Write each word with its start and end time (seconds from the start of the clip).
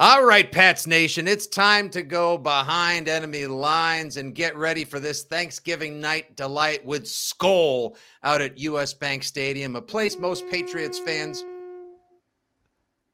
All 0.00 0.24
right, 0.24 0.50
Pats 0.50 0.86
Nation, 0.86 1.28
it's 1.28 1.46
time 1.46 1.90
to 1.90 2.00
go 2.02 2.38
behind 2.38 3.06
enemy 3.06 3.44
lines 3.46 4.16
and 4.16 4.34
get 4.34 4.56
ready 4.56 4.82
for 4.82 4.98
this 4.98 5.24
Thanksgiving 5.24 6.00
night 6.00 6.36
delight 6.36 6.82
with 6.86 7.04
Skol 7.04 7.96
out 8.24 8.40
at 8.40 8.56
US 8.56 8.94
Bank 8.94 9.22
Stadium, 9.22 9.76
a 9.76 9.82
place 9.82 10.18
most 10.18 10.48
Patriots 10.48 10.98
fans. 10.98 11.44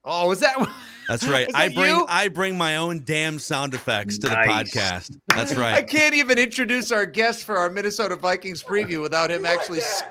Oh, 0.04 0.30
is 0.30 0.38
that? 0.38 0.56
That's 1.08 1.26
right. 1.26 1.48
Is 1.48 1.54
I 1.56 1.70
bring 1.70 1.96
you? 1.96 2.06
I 2.08 2.28
bring 2.28 2.56
my 2.56 2.76
own 2.76 3.02
damn 3.04 3.40
sound 3.40 3.74
effects 3.74 4.18
to 4.18 4.28
Nice. 4.28 4.46
the 4.72 4.78
podcast. 4.78 5.16
That's 5.34 5.54
right. 5.56 5.74
I 5.74 5.82
can't 5.82 6.14
even 6.14 6.38
introduce 6.38 6.92
our 6.92 7.04
guest 7.04 7.42
for 7.42 7.56
our 7.56 7.68
Minnesota 7.68 8.14
Vikings 8.14 8.62
preview 8.62 9.02
without 9.02 9.32
him 9.32 9.44
actually. 9.44 9.80
s- 9.80 10.04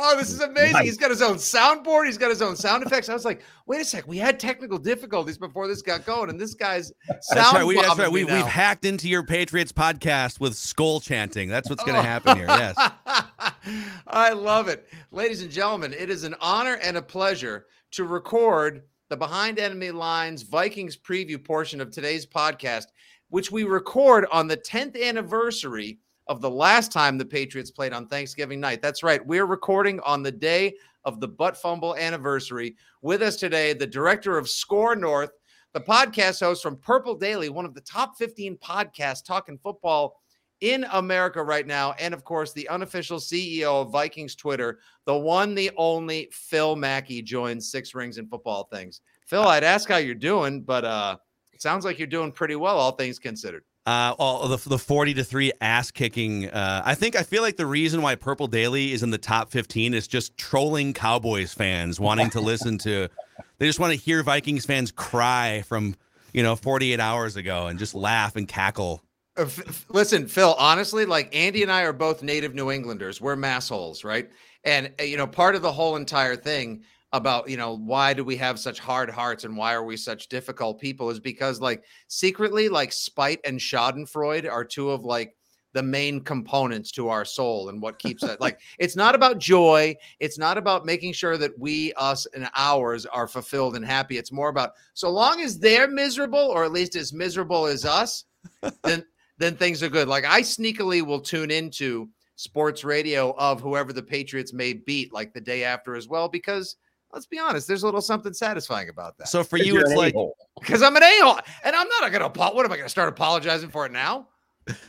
Oh, 0.00 0.16
this 0.16 0.30
is 0.30 0.40
amazing. 0.40 0.72
Nice. 0.74 0.84
He's 0.84 0.96
got 0.96 1.10
his 1.10 1.22
own 1.22 1.34
soundboard. 1.36 2.06
He's 2.06 2.16
got 2.18 2.30
his 2.30 2.40
own 2.40 2.54
sound 2.54 2.84
effects. 2.86 3.08
I 3.08 3.14
was 3.14 3.24
like, 3.24 3.42
wait 3.66 3.80
a 3.80 3.84
sec. 3.84 4.06
We 4.06 4.16
had 4.16 4.38
technical 4.38 4.78
difficulties 4.78 5.36
before 5.38 5.66
this 5.66 5.82
got 5.82 6.06
going, 6.06 6.30
and 6.30 6.40
this 6.40 6.54
guy's 6.54 6.92
sound 7.06 7.18
That's 7.32 7.52
right. 7.52 7.66
We, 7.66 7.74
that's 7.76 7.98
right. 7.98 8.10
We, 8.12 8.24
we've 8.24 8.46
hacked 8.46 8.84
into 8.84 9.08
your 9.08 9.24
Patriots 9.24 9.72
podcast 9.72 10.38
with 10.40 10.52
Skol 10.54 11.02
chanting. 11.02 11.48
That's 11.48 11.68
what's 11.68 11.82
going 11.82 11.96
Oh. 11.96 12.02
to 12.02 12.06
happen 12.08 12.36
here. 12.36 12.46
Yes. 12.46 12.76
I 14.06 14.32
love 14.32 14.68
it. 14.68 14.88
Ladies 15.10 15.42
and 15.42 15.50
gentlemen, 15.50 15.92
it 15.92 16.10
is 16.10 16.24
an 16.24 16.34
honor 16.40 16.74
and 16.82 16.96
a 16.96 17.02
pleasure 17.02 17.66
to 17.92 18.04
record 18.04 18.82
the 19.08 19.16
Behind 19.16 19.58
Enemy 19.58 19.90
Lines 19.90 20.42
Vikings 20.42 20.96
preview 20.96 21.42
portion 21.42 21.80
of 21.80 21.90
today's 21.90 22.26
podcast, 22.26 22.84
which 23.30 23.50
we 23.50 23.64
record 23.64 24.26
on 24.30 24.46
the 24.46 24.56
10th 24.56 25.02
anniversary 25.02 25.98
of 26.28 26.40
the 26.40 26.50
last 26.50 26.92
time 26.92 27.16
the 27.16 27.24
Patriots 27.24 27.70
played 27.70 27.92
on 27.92 28.06
Thanksgiving 28.06 28.60
night. 28.60 28.82
That's 28.82 29.02
right. 29.02 29.24
We're 29.26 29.46
recording 29.46 30.00
on 30.00 30.22
the 30.22 30.32
day 30.32 30.74
of 31.04 31.20
the 31.20 31.28
butt 31.28 31.56
fumble 31.56 31.96
anniversary. 31.96 32.76
With 33.00 33.22
us 33.22 33.36
today, 33.36 33.72
the 33.72 33.86
director 33.86 34.36
of 34.36 34.48
SKOR 34.48 34.94
North, 34.94 35.30
the 35.72 35.80
podcast 35.80 36.40
host 36.40 36.62
from 36.62 36.76
Purple 36.76 37.14
Daily, 37.14 37.48
one 37.48 37.64
of 37.64 37.74
the 37.74 37.80
top 37.80 38.18
15 38.18 38.58
podcasts 38.58 39.24
talking 39.24 39.58
football 39.58 40.20
in 40.60 40.84
America 40.92 41.42
right 41.42 41.66
now. 41.66 41.92
And 41.92 42.12
of 42.12 42.24
course, 42.24 42.52
the 42.52 42.68
unofficial 42.68 43.18
CEO 43.18 43.82
of 43.82 43.92
Vikings 43.92 44.34
Twitter, 44.34 44.80
the 45.06 45.16
one, 45.16 45.54
the 45.54 45.70
only 45.76 46.28
Phil 46.32 46.76
Mackey 46.76 47.22
joins 47.22 47.70
Six 47.70 47.94
Rings 47.94 48.18
and 48.18 48.28
Football 48.28 48.64
Things. 48.64 49.00
Phil, 49.26 49.46
I'd 49.46 49.64
ask 49.64 49.88
how 49.88 49.98
you're 49.98 50.14
doing, 50.14 50.62
but 50.62 50.84
uh, 50.84 51.16
it 51.52 51.62
sounds 51.62 51.84
like 51.84 51.98
you're 51.98 52.06
doing 52.06 52.32
pretty 52.32 52.56
well, 52.56 52.76
all 52.76 52.92
things 52.92 53.18
considered. 53.18 53.64
Uh, 53.88 54.14
all 54.18 54.46
the 54.48 54.68
the 54.68 54.78
forty 54.78 55.14
to 55.14 55.24
three 55.24 55.50
ass 55.62 55.90
kicking. 55.90 56.50
Uh, 56.50 56.82
I 56.84 56.94
think 56.94 57.16
I 57.16 57.22
feel 57.22 57.40
like 57.40 57.56
the 57.56 57.64
reason 57.64 58.02
why 58.02 58.16
Purple 58.16 58.46
Daily 58.46 58.92
is 58.92 59.02
in 59.02 59.10
the 59.10 59.16
top 59.16 59.50
fifteen 59.50 59.94
is 59.94 60.06
just 60.06 60.36
trolling 60.36 60.92
Cowboys 60.92 61.54
fans 61.54 61.98
wanting 61.98 62.28
to 62.30 62.40
listen 62.42 62.76
to. 62.78 63.08
They 63.56 63.66
just 63.66 63.80
want 63.80 63.94
to 63.94 63.98
hear 63.98 64.22
Vikings 64.22 64.66
fans 64.66 64.92
cry 64.92 65.62
from 65.62 65.96
you 66.34 66.42
know 66.42 66.54
forty 66.54 66.92
eight 66.92 67.00
hours 67.00 67.36
ago 67.36 67.68
and 67.68 67.78
just 67.78 67.94
laugh 67.94 68.36
and 68.36 68.46
cackle. 68.46 69.02
Uh, 69.38 69.46
Listen, 69.88 70.28
Phil, 70.28 70.54
honestly, 70.58 71.06
like 71.06 71.34
Andy 71.34 71.62
and 71.62 71.72
I 71.72 71.84
are 71.84 71.94
both 71.94 72.22
native 72.22 72.54
New 72.54 72.70
Englanders. 72.70 73.22
We're 73.22 73.36
massholes, 73.36 74.04
right? 74.04 74.28
And, 74.64 74.92
uh, 75.00 75.04
you 75.04 75.16
know, 75.16 75.26
part 75.26 75.54
of 75.54 75.62
the 75.62 75.72
whole 75.72 75.96
entire 75.96 76.36
thing 76.36 76.82
about, 77.12 77.48
you 77.48 77.56
know, 77.56 77.76
why 77.76 78.12
do 78.12 78.24
we 78.24 78.36
have 78.36 78.58
such 78.58 78.78
hard 78.78 79.08
hearts 79.10 79.44
and 79.44 79.56
why 79.56 79.74
are 79.74 79.84
we 79.84 79.96
such 79.96 80.28
difficult 80.28 80.80
people 80.80 81.10
is 81.10 81.20
because, 81.20 81.60
like, 81.60 81.84
secretly, 82.08 82.68
like, 82.68 82.92
spite 82.92 83.40
and 83.44 83.58
Schadenfreude 83.58 84.50
are 84.50 84.64
two 84.64 84.90
of, 84.90 85.04
like, 85.04 85.34
the 85.74 85.82
main 85.82 86.20
components 86.20 86.90
to 86.90 87.08
our 87.08 87.26
soul 87.26 87.68
and 87.68 87.80
what 87.80 87.98
keeps 87.98 88.22
it 88.22 88.40
like 88.40 88.58
it's 88.78 88.96
not 88.96 89.14
about 89.14 89.38
joy 89.38 89.94
it's 90.18 90.38
not 90.38 90.56
about 90.56 90.86
making 90.86 91.12
sure 91.12 91.36
that 91.36 91.56
we 91.58 91.92
us 91.92 92.26
and 92.34 92.48
ours 92.56 93.04
are 93.04 93.28
fulfilled 93.28 93.76
and 93.76 93.84
happy 93.84 94.16
it's 94.16 94.32
more 94.32 94.48
about 94.48 94.70
so 94.94 95.10
long 95.10 95.42
as 95.42 95.58
they're 95.58 95.86
miserable 95.86 96.38
or 96.38 96.64
at 96.64 96.72
least 96.72 96.96
as 96.96 97.12
miserable 97.12 97.66
as 97.66 97.84
us 97.84 98.24
then 98.82 99.04
then 99.38 99.56
things 99.56 99.82
are 99.82 99.88
good. 99.88 100.08
Like 100.08 100.24
I 100.24 100.42
sneakily 100.42 101.02
will 101.02 101.20
tune 101.20 101.50
into 101.50 102.08
sports 102.36 102.84
radio 102.84 103.34
of 103.36 103.60
whoever 103.60 103.92
the 103.92 104.02
Patriots 104.02 104.52
may 104.52 104.72
beat, 104.74 105.12
like 105.12 105.32
the 105.32 105.40
day 105.40 105.64
after 105.64 105.96
as 105.96 106.08
well, 106.08 106.28
because 106.28 106.76
let's 107.12 107.26
be 107.26 107.38
honest, 107.38 107.66
there's 107.68 107.82
a 107.82 107.86
little 107.86 108.00
something 108.00 108.32
satisfying 108.32 108.88
about 108.88 109.18
that. 109.18 109.28
So 109.28 109.44
for 109.44 109.56
you, 109.56 109.78
it's 109.80 109.94
like 109.94 110.14
because 110.60 110.82
I'm 110.82 110.96
an 110.96 111.02
a-hole, 111.02 111.38
and 111.64 111.74
I'm 111.76 111.88
not 112.00 112.12
gonna. 112.12 112.26
apo- 112.26 112.54
What 112.54 112.64
am 112.64 112.72
I 112.72 112.76
gonna 112.76 112.88
start 112.88 113.08
apologizing 113.08 113.70
for 113.70 113.86
it 113.86 113.92
now? 113.92 114.28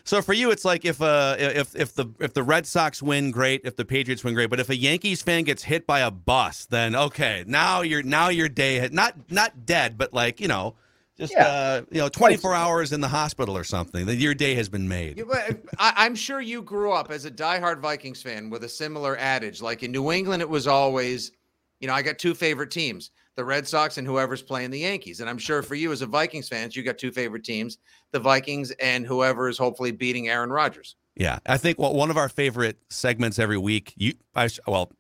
So 0.04 0.22
for 0.22 0.34
you, 0.34 0.52
it's 0.52 0.66
like 0.66 0.84
if 0.84 1.02
uh 1.02 1.38
if 1.40 1.74
if 1.76 1.96
the 1.96 2.08
if 2.20 2.34
the 2.34 2.44
Red 2.44 2.68
Sox 2.68 3.02
win, 3.02 3.32
great. 3.32 3.62
If 3.64 3.78
the 3.78 3.86
Patriots 3.86 4.24
win, 4.26 4.34
great. 4.34 4.50
But 4.50 4.60
if 4.60 4.70
a 4.70 4.76
Yankees 4.76 5.22
fan 5.22 5.44
gets 5.44 5.64
hit 5.64 5.88
by 5.88 6.02
a 6.02 6.12
bus, 6.12 6.66
then 6.66 6.96
okay, 6.96 7.46
now 7.48 7.82
your 7.82 8.04
now 8.04 8.28
your 8.28 8.50
day 8.50 8.90
not 8.92 9.32
not 9.32 9.66
dead, 9.66 9.98
but 9.98 10.14
like 10.14 10.42
you 10.42 10.50
know, 10.50 10.76
just 11.18 11.32
Yeah. 11.32 11.46
uh 11.48 11.82
you 11.92 12.00
know, 12.00 12.10
twenty 12.10 12.36
four 12.36 12.54
hours 12.54 12.92
in 12.92 13.00
the 13.00 13.08
hospital 13.08 13.56
or 13.56 13.64
something. 13.64 14.06
That 14.06 14.18
your 14.18 14.34
day 14.34 14.54
has 14.56 14.68
been 14.68 14.90
made. 14.90 15.24
I, 15.78 15.94
I'm 15.96 16.16
sure 16.16 16.42
you 16.42 16.62
grew 16.62 16.92
up 16.92 17.10
as 17.10 17.24
a 17.24 17.32
diehard 17.32 17.80
Vikings 17.80 18.22
fan 18.22 18.50
with 18.50 18.66
a 18.66 18.70
similar 18.70 19.16
adage. 19.18 19.62
Like 19.62 19.82
in 19.84 19.94
New 19.94 20.12
England, 20.12 20.42
it 20.42 20.50
was 20.50 20.68
always, 20.68 21.32
you 21.80 21.88
know, 21.88 21.94
I 21.94 22.02
got 22.02 22.20
two 22.20 22.34
favorite 22.34 22.72
teams, 22.72 23.12
the 23.36 23.46
Red 23.46 23.68
Sox 23.68 23.98
and 23.98 24.06
whoever's 24.06 24.42
playing 24.42 24.72
the 24.72 24.80
Yankees. 24.80 25.20
And 25.20 25.30
I'm 25.30 25.38
sure 25.38 25.62
for 25.62 25.76
you 25.76 25.92
as 25.92 26.02
a 26.02 26.08
Vikings 26.08 26.50
fan, 26.50 26.70
you 26.74 26.84
got 26.84 26.98
two 26.98 27.12
favorite 27.12 27.44
teams, 27.44 27.78
the 28.12 28.20
Vikings 28.20 28.72
and 28.82 29.06
whoever 29.06 29.48
is 29.50 29.58
hopefully 29.58 29.92
beating 29.92 30.28
Aaron 30.28 30.50
Rodgers. 30.50 30.96
Yeah, 31.16 31.40
I 31.46 31.58
think 31.58 31.80
well, 31.80 31.94
one 31.94 32.10
of 32.10 32.18
our 32.18 32.30
favorite 32.30 32.78
segments 32.90 33.40
every 33.40 33.58
week. 33.58 33.94
You, 33.98 34.14
I, 34.36 34.50
well, 34.68 34.92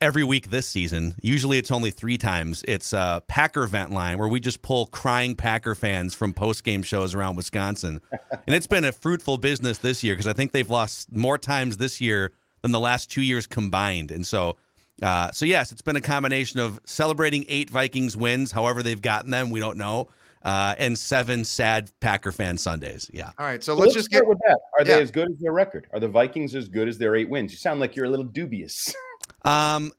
every 0.00 0.24
week 0.24 0.50
this 0.50 0.68
season. 0.68 1.14
Usually 1.22 1.58
it's 1.58 1.70
only 1.70 1.90
three 1.90 2.18
times. 2.18 2.64
It's 2.66 2.92
a 2.92 3.22
Packer 3.26 3.66
Vent 3.66 3.90
Line 3.90 4.18
where 4.18 4.28
we 4.28 4.40
just 4.40 4.62
pull 4.62 4.86
crying 4.86 5.34
Packer 5.34 5.74
fans 5.74 6.14
from 6.14 6.32
post 6.32 6.64
game 6.64 6.82
shows 6.82 7.14
around 7.14 7.36
Wisconsin, 7.36 8.00
and 8.46 8.54
it's 8.54 8.66
been 8.66 8.84
a 8.84 8.92
fruitful 8.92 9.38
business 9.38 9.78
this 9.78 10.02
year 10.02 10.14
because 10.14 10.26
I 10.26 10.32
think 10.32 10.52
they've 10.52 10.70
lost 10.70 11.12
more 11.14 11.38
times 11.38 11.76
this 11.76 12.00
year 12.00 12.32
than 12.62 12.72
the 12.72 12.80
last 12.80 13.10
two 13.10 13.22
years 13.22 13.46
combined, 13.46 14.10
and 14.10 14.26
so. 14.26 14.56
Uh, 15.02 15.30
so 15.32 15.44
yes, 15.46 15.70
it's 15.72 15.82
been 15.82 15.96
a 15.96 16.00
combination 16.00 16.58
of 16.60 16.80
celebrating 16.84 17.44
eight 17.48 17.70
Vikings 17.70 18.16
wins, 18.16 18.50
however 18.52 18.82
they've 18.82 19.00
gotten 19.00 19.30
them, 19.30 19.50
we 19.50 19.60
don't 19.60 19.76
know, 19.78 20.08
uh, 20.42 20.74
and 20.78 20.98
seven 20.98 21.44
sad 21.44 21.90
Packer 22.00 22.32
fan 22.32 22.58
Sundays. 22.58 23.08
Yeah, 23.12 23.30
All 23.38 23.46
right. 23.46 23.62
So 23.62 23.74
Well, 23.74 23.82
let's 23.82 23.94
just 23.94 24.10
get 24.10 24.26
with 24.26 24.38
that. 24.46 24.58
Are 24.78 24.84
Yeah. 24.84 24.96
they 24.96 25.02
as 25.02 25.10
good 25.10 25.30
as 25.30 25.38
their 25.38 25.52
record? 25.52 25.86
Are 25.92 26.00
the 26.00 26.08
Vikings 26.08 26.54
as 26.54 26.68
good 26.68 26.88
as 26.88 26.98
their 26.98 27.14
eight 27.14 27.28
wins? 27.28 27.52
You 27.52 27.58
sound 27.58 27.78
like 27.80 27.94
you're 27.94 28.06
a 28.06 28.10
little 28.10 28.24
dubious. 28.24 28.94
Um, 29.44 29.92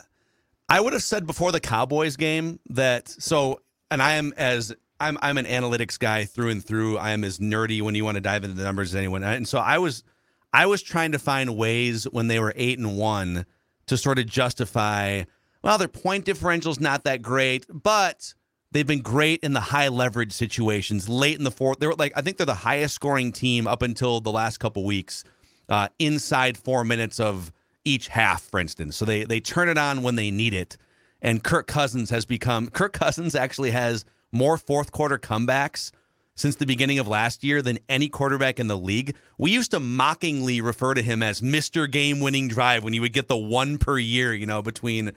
I 0.67 0.81
would 0.81 0.91
have 0.93 1.01
said 1.01 1.25
before 1.25 1.51
the 1.53 1.61
Cowboys 1.61 2.17
game 2.17 2.59
that 2.71 3.07
so, 3.07 3.61
and 3.89 4.01
I 4.01 4.15
am 4.15 4.33
as 4.37 4.73
I'm 4.99 5.17
I'm 5.21 5.37
an 5.37 5.45
analytics 5.45 5.97
guy 5.97 6.25
through 6.25 6.49
and 6.49 6.63
through. 6.63 6.97
I 6.97 7.11
am 7.11 7.23
as 7.23 7.39
nerdy 7.39 7.81
when 7.81 7.95
you 7.95 8.03
want 8.03 8.15
to 8.15 8.21
dive 8.21 8.43
into 8.43 8.55
the 8.57 8.63
numbers 8.63 8.91
as 8.91 8.95
anyone, 8.97 9.23
and 9.23 9.47
so 9.47 9.59
I 9.59 9.77
was 9.77 10.03
I 10.51 10.65
was 10.65 10.81
trying 10.83 11.13
to 11.13 11.19
find 11.19 11.55
ways 11.55 12.03
when 12.11 12.27
they 12.27 12.39
were 12.39 12.53
eight 12.57 12.77
and 12.79 12.97
one 12.97 13.45
to 13.89 13.97
sort 13.97 14.19
of 14.19 14.25
justify. 14.25 15.23
Well, 15.63 15.77
their 15.77 15.87
point 15.87 16.25
differential's 16.25 16.79
not 16.79 17.03
that 17.03 17.21
great, 17.21 17.65
but 17.69 18.33
they've 18.71 18.87
been 18.87 19.01
great 19.01 19.41
in 19.43 19.53
the 19.53 19.59
high 19.59 19.89
leverage 19.89 20.31
situations 20.31 21.09
late 21.09 21.37
in 21.37 21.43
the 21.43 21.51
fourth. 21.51 21.79
They 21.79 21.87
were 21.87 21.95
like 21.95 22.13
I 22.15 22.21
think 22.21 22.37
they're 22.37 22.45
the 22.45 22.53
highest 22.53 22.95
scoring 22.95 23.31
team 23.31 23.67
up 23.67 23.81
until 23.81 24.21
the 24.21 24.31
last 24.31 24.59
couple 24.59 24.85
weeks, 24.85 25.23
uh, 25.67 25.89
inside 25.99 26.57
four 26.57 26.83
minutes 26.83 27.19
of 27.19 27.51
each 27.83 28.07
half, 28.07 28.43
for 28.43 28.59
instance. 28.59 28.95
So 28.95 29.05
they 29.05 29.25
they 29.25 29.39
turn 29.39 29.69
it 29.69 29.77
on 29.77 30.03
when 30.03 30.15
they 30.15 30.31
need 30.31 30.53
it. 30.53 30.77
And 31.21 31.43
Kirk 31.43 31.67
Cousins 31.67 32.09
has 32.11 32.25
become 32.25 32.69
Kirk 32.69 32.93
Cousins 32.93 33.35
actually 33.35 33.71
has 33.71 34.05
more 34.31 34.57
fourth 34.57 34.91
quarter 34.91 35.17
comebacks 35.17 35.91
since 36.39 36.55
the 36.55 36.65
beginning 36.65 36.99
of 36.99 37.07
last 37.07 37.43
year 37.43 37.61
than 37.61 37.77
any 37.89 38.07
quarterback 38.07 38.59
in 38.59 38.67
the 38.67 38.77
league. 38.77 39.15
We 39.37 39.51
used 39.51 39.71
to 39.71 39.79
mockingly 39.79 40.61
refer 40.61 40.93
to 40.93 41.01
him 41.01 41.21
as 41.21 41.41
Mr. 41.41 41.89
Game 41.89 42.21
Winning 42.21 42.47
Drive 42.47 42.83
when 42.83 42.93
he 42.93 43.01
would 43.01 43.11
get 43.11 43.27
the 43.27 43.37
one 43.37 43.77
per 43.77 43.97
year, 43.97 44.33
you 44.33 44.45
know, 44.45 44.61
between 44.61 45.11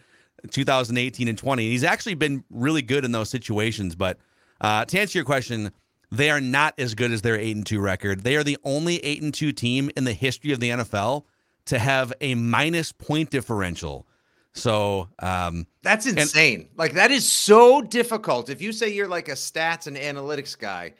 2018 0.51 1.29
and 1.29 1.39
20. 1.39 1.71
He's 1.71 1.85
actually 1.85 2.15
been 2.15 2.43
really 2.51 2.83
good 2.83 3.05
in 3.05 3.13
those 3.13 3.31
situations. 3.31 3.95
But 3.95 4.19
uh, 4.61 4.85
to 4.87 4.99
answer 4.99 5.17
your 5.17 5.25
question, 5.25 5.71
they 6.11 6.29
are 6.29 6.41
not 6.41 6.75
as 6.77 6.97
good 6.97 7.13
as 7.13 7.23
their 7.23 7.37
8 7.37 7.57
and 7.57 7.67
2 7.67 7.81
record. 7.81 8.25
They 8.25 8.35
are 8.35 8.43
the 8.43 8.59
only 8.65 8.97
8 8.99 9.23
and 9.23 9.33
2 9.33 9.53
team 9.53 9.91
in 9.97 10.03
the 10.03 10.13
history 10.13 10.53
of 10.53 10.59
the 10.59 10.71
NFL 10.71 11.23
to 11.67 11.79
have 11.79 12.13
a 12.21 12.35
minus 12.35 12.91
point 12.91 13.31
differential. 13.31 14.09
So 14.55 15.09
um, 15.21 15.67
that's 15.83 16.07
insane. 16.07 16.61
And, 16.61 16.69
like 16.77 16.95
that 16.95 17.11
is 17.11 17.31
so 17.31 17.81
difficult. 17.81 18.51
If 18.51 18.61
you 18.61 18.73
say 18.73 18.93
you're 18.93 19.09
like 19.09 19.29
a 19.29 19.33
stats 19.33 19.87
and 19.87 19.97
analytics 19.97 20.59
guy, 20.59 20.95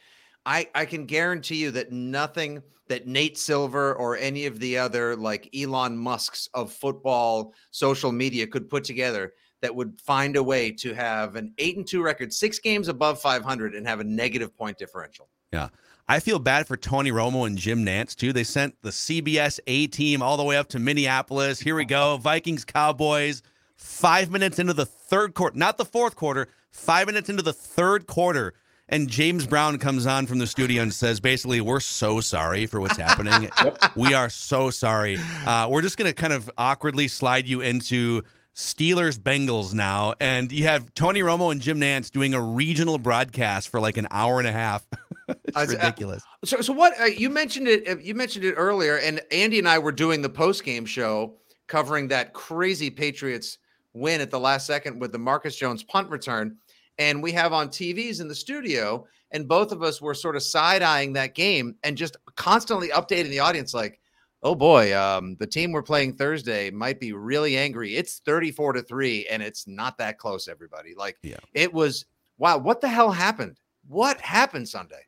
I 0.47 0.69
I 0.75 0.85
can 0.85 1.07
guarantee 1.07 1.57
you 1.57 1.71
that 1.73 1.93
nothing 1.93 2.63
that 2.89 3.07
Nate 3.07 3.39
Silver 3.39 3.95
or 3.95 4.17
any 4.17 4.47
of 4.47 4.59
the 4.59 4.77
other 4.77 5.17
like 5.17 5.49
Elon 5.57 5.97
Musk's 5.97 6.49
of 6.55 6.73
football 6.73 7.55
social 7.71 8.13
media 8.13 8.47
could 8.47 8.69
put 8.69 8.85
together 8.85 9.33
that 9.63 9.75
would 9.75 10.01
find 10.01 10.37
a 10.37 10.43
way 10.43 10.71
to 10.73 10.93
have 10.93 11.37
an 11.37 11.55
8 11.57 11.77
and 11.79 11.87
2 11.87 12.03
record, 12.03 12.33
6 12.33 12.59
games 12.59 12.89
above 12.89 13.21
500 13.21 13.75
and 13.75 13.87
have 13.87 14.01
a 14.01 14.05
negative 14.05 14.55
point 14.57 14.77
differential. 14.77 15.29
Yeah. 15.53 15.69
I 16.09 16.19
feel 16.19 16.41
bad 16.41 16.67
for 16.67 16.77
Tony 16.77 17.13
Romo 17.13 17.47
and 17.47 17.57
Jim 17.57 17.87
Nantz 17.87 18.17
too. 18.17 18.33
They 18.33 18.45
sent 18.45 18.75
the 18.83 18.91
CBS 18.91 19.61
A 19.69 19.87
team 19.87 20.21
all 20.21 20.37
the 20.37 20.43
way 20.43 20.57
up 20.57 20.69
to 20.71 20.81
Minneapolis. 20.81 21.61
Here 21.61 21.77
we 21.77 21.85
go. 21.85 22.17
Vikings 22.17 22.65
Cowboys. 22.65 23.43
5 23.77 24.31
minutes 24.31 24.59
into 24.59 24.75
the 24.75 24.87
third 24.87 25.35
quarter, 25.35 25.57
not 25.57 25.77
the 25.79 25.85
fourth 25.85 26.15
quarter, 26.15 26.49
5 26.71 27.07
minutes 27.07 27.29
into 27.29 27.43
the 27.43 27.53
third 27.53 28.07
quarter 28.07 28.55
and 28.93 29.09
James 29.09 29.47
Brown 29.47 29.79
comes 29.79 30.07
on 30.07 30.27
from 30.27 30.39
the 30.39 30.47
studio 30.47 30.83
and 30.83 30.93
says, 30.93 31.19
basically, 31.19 31.63
we're 31.63 31.81
so 31.81 32.21
sorry 32.21 32.67
for 32.67 32.79
what's 32.79 32.99
happening. 32.99 33.51
We 33.97 34.15
are 34.15 34.31
so 34.31 34.71
sorry. 34.71 35.19
Uh, 35.47 35.69
we're 35.71 35.83
just 35.83 35.97
going 35.97 36.09
to 36.09 36.15
kind 36.15 36.33
of 36.33 36.51
awkwardly 36.57 37.09
slide 37.09 37.47
you 37.47 37.61
into 37.61 38.23
Steelers 38.55 39.19
Bengals 39.19 39.75
now. 39.75 40.15
And 40.21 40.51
you 40.51 40.65
have 40.65 40.93
Tony 40.95 41.21
Romo 41.21 41.53
and 41.53 41.61
Jim 41.61 41.81
Nantz 41.81 42.11
doing 42.11 42.35
a 42.35 42.41
regional 42.41 42.99
broadcast 42.99 43.69
for 43.69 43.81
like 43.81 43.97
an 43.97 44.09
hour 44.11 44.39
and 44.39 44.49
a 44.49 44.53
half. 44.53 44.87
it's 45.29 45.57
uh, 45.57 45.67
ridiculous. 45.69 46.23
So, 46.45 46.61
so 46.61 46.73
what 46.73 46.99
uh, 47.01 47.05
you 47.05 47.31
mentioned 47.31 47.69
it, 47.69 47.89
uh, 47.89 47.97
you 47.99 48.15
mentioned 48.15 48.45
it 48.45 48.55
earlier, 48.55 48.97
and 48.97 49.21
Andy 49.31 49.59
and 49.59 49.69
I 49.69 49.79
were 49.79 49.93
doing 49.93 50.23
the 50.23 50.31
post 50.31 50.65
game 50.65 50.87
show 50.87 51.35
covering 51.67 52.09
that 52.09 52.33
crazy 52.33 52.91
Patriots 52.91 53.59
win 53.95 54.21
at 54.21 54.31
the 54.31 54.41
last 54.41 54.67
second 54.67 55.01
with 55.01 55.13
the 55.13 55.19
Marcus 55.19 55.57
Jones 55.57 55.83
punt 55.83 56.09
return 56.11 56.57
and 56.99 57.23
we 57.23 57.33
have 57.33 57.53
on 57.53 57.69
TVs 57.69 58.21
in 58.21 58.29
the 58.29 58.35
studio, 58.35 59.07
and 59.31 59.49
both 59.49 59.73
of 59.73 59.83
us 59.83 60.01
were 60.01 60.15
sort 60.15 60.37
of 60.37 60.43
side 60.43 60.83
eyeing 60.83 61.13
that 61.15 61.35
game 61.35 61.77
and 61.83 61.97
just 61.97 62.17
constantly 62.37 62.89
updating 62.89 63.31
the 63.31 63.41
audience, 63.41 63.75
like, 63.75 64.01
oh 64.43 64.55
boy, 64.55 64.97
um, 64.99 65.37
the 65.37 65.47
team 65.47 65.73
we're 65.73 65.83
playing 65.83 66.15
Thursday 66.15 66.71
might 66.71 67.01
be 67.01 67.13
really 67.13 67.57
angry. 67.57 67.97
It's 67.97 68.21
34 68.25 68.75
to 68.75 68.83
3, 68.83 69.27
and 69.31 69.43
it's 69.43 69.67
not 69.67 69.99
that 69.99 70.19
close, 70.19 70.49
everybody. 70.49 70.95
Like, 70.95 71.17
yeah. 71.23 71.37
it 71.55 71.73
was 71.73 72.05
wow, 72.39 72.59
what 72.59 72.81
the 72.81 72.89
hell 72.89 73.13
happened? 73.13 73.59
What 73.87 74.21
happened 74.21 74.69
Sunday? 74.69 75.07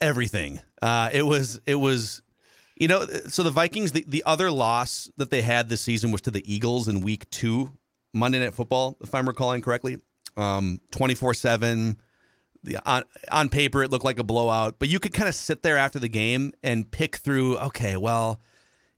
Everything. 0.00 0.60
Uh, 0.82 1.08
it 1.12 1.22
was, 1.22 1.60
it 1.66 1.76
was, 1.76 2.20
you 2.76 2.88
know, 2.88 3.06
so 3.28 3.42
the 3.42 3.50
Vikings, 3.50 3.92
the, 3.92 4.04
the 4.06 4.22
other 4.26 4.50
loss 4.50 5.10
that 5.16 5.30
they 5.30 5.40
had 5.40 5.68
this 5.68 5.80
season 5.80 6.10
was 6.10 6.20
to 6.22 6.30
the 6.30 6.52
Eagles 6.52 6.88
in 6.88 7.00
week 7.00 7.28
two, 7.30 7.72
Monday 8.12 8.40
Night 8.40 8.54
Football, 8.54 8.98
if 9.00 9.14
I'm 9.14 9.26
recalling 9.26 9.62
correctly 9.62 9.98
um, 10.36 10.80
24-7 10.92 11.96
on, 12.86 13.02
on 13.30 13.48
paper 13.48 13.82
it 13.82 13.90
looked 13.90 14.04
like 14.04 14.18
a 14.18 14.24
blowout 14.24 14.76
but 14.78 14.88
you 14.88 15.00
could 15.00 15.12
kind 15.12 15.28
of 15.28 15.34
sit 15.34 15.62
there 15.62 15.76
after 15.76 15.98
the 15.98 16.08
game 16.08 16.52
and 16.62 16.90
pick 16.90 17.16
through 17.16 17.58
okay 17.58 17.96
well 17.96 18.40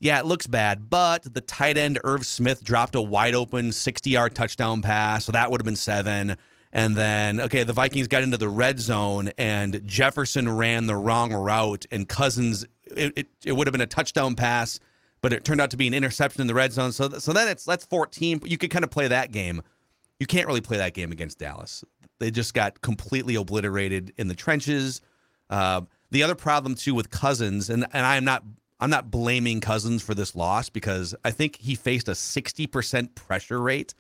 yeah 0.01 0.19
it 0.19 0.27
looks 0.27 0.47
bad 0.47 0.91
but 0.91 1.23
the 1.33 1.41
tight 1.41 1.79
end 1.79 1.99
irv 2.05 2.27
smith 2.27 2.63
dropped 2.63 2.95
a 2.95 3.01
wide 3.01 3.35
open 3.35 3.73
60 3.73 4.11
yard 4.11 4.35
touchdown 4.35 4.83
pass 4.83 5.25
so 5.25 5.33
that 5.33 5.51
would 5.51 5.61
have 5.61 5.67
been 5.67 5.77
seven. 5.77 6.37
And 6.77 6.97
then 6.97 7.41
okay 7.41 7.63
the 7.63 7.73
vikings 7.73 8.09
got 8.09 8.23
into 8.23 8.37
the 8.37 8.49
red 8.49 8.81
zone 8.81 9.31
and 9.39 9.81
jefferson 9.87 10.49
ran 10.49 10.87
the 10.87 10.97
wrong 10.97 11.33
route 11.33 11.87
and 11.93 12.09
cousins 12.09 12.67
it, 12.97 13.13
it, 13.17 13.29
it 13.45 13.53
would 13.53 13.67
have 13.67 13.73
been 13.73 13.81
a 13.81 13.87
touchdown 13.87 14.35
pass 14.35 14.81
but 15.25 15.33
it 15.33 15.43
turned 15.43 15.59
out 15.59 15.71
to 15.71 15.79
be 15.79 15.87
an 15.87 15.95
interception 15.95 16.43
in 16.43 16.47
the 16.49 16.53
red 16.53 16.71
zone. 16.71 16.93
So, 16.93 17.09
so 17.09 17.33
then 17.33 17.49
it's 17.49 17.65
that's 17.65 17.87
14 17.87 18.43
you 18.45 18.59
could 18.59 18.71
kind 18.71 18.85
of 18.85 18.91
play 18.91 19.09
that 19.09 19.33
game 19.33 19.63
you 20.25 20.27
can't 20.27 20.47
really 20.47 20.63
play 20.63 20.79
that 20.79 20.95
game 20.95 21.13
against 21.13 21.39
Dallas. 21.39 21.85
They 22.19 22.31
just 22.31 22.55
got 22.55 22.81
completely 22.81 23.35
obliterated 23.35 24.15
in 24.17 24.27
the 24.27 24.35
trenches. 24.35 25.03
Uh, 25.51 25.83
the 26.13 26.23
other 26.23 26.35
problem 26.35 26.77
too 26.77 26.95
with 26.95 27.11
Cousins, 27.11 27.69
and 27.69 27.85
and 27.93 28.07
I'm 28.07 28.25
not 28.25 28.43
I'm 28.81 28.89
not 28.89 29.11
blaming 29.11 29.61
Cousins 29.61 30.03
for 30.03 30.15
this 30.15 30.35
loss 30.35 30.71
because 30.71 31.15
I 31.27 31.31
think 31.31 31.57
he 31.57 31.75
faced 31.75 32.09
a 32.09 32.13
60% 32.13 33.15
pressure 33.15 33.61
rate, 33.61 33.93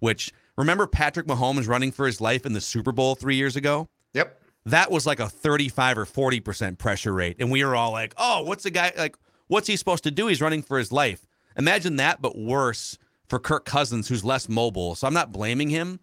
which 0.00 0.34
remember 0.58 0.86
Patrick 0.86 1.26
Mahomes 1.26 1.66
running 1.66 1.92
for 1.92 2.04
his 2.04 2.20
life 2.20 2.44
in 2.44 2.52
the 2.52 2.60
Super 2.60 2.92
Bowl 2.92 3.14
three 3.14 3.36
years 3.36 3.56
ago. 3.56 3.88
Yep. 4.12 4.38
That 4.66 4.90
was 4.90 5.06
like 5.06 5.18
a 5.18 5.30
35 5.30 5.96
or 5.96 6.04
40% 6.04 6.76
pressure 6.76 7.14
rate. 7.14 7.36
And 7.40 7.50
we 7.50 7.64
were 7.64 7.74
all 7.74 7.92
like, 7.92 8.12
oh, 8.18 8.42
what's 8.42 8.64
the 8.64 8.70
guy 8.70 8.92
like? 8.98 9.16
What's 9.46 9.66
he 9.66 9.76
supposed 9.76 10.04
to 10.04 10.10
do? 10.10 10.26
He's 10.26 10.42
running 10.42 10.60
for 10.60 10.76
his 10.76 10.92
life. 10.92 11.26
Imagine 11.56 11.96
that, 11.96 12.20
but 12.20 12.36
worse 12.36 12.98
for 13.30 13.38
Kirk 13.38 13.64
Cousins, 13.64 14.08
who's 14.08 14.24
less 14.24 14.48
mobile. 14.48 14.96
So 14.96 15.06
I'm 15.06 15.14
not 15.14 15.32
blaming 15.32 15.70
him. 15.70 16.00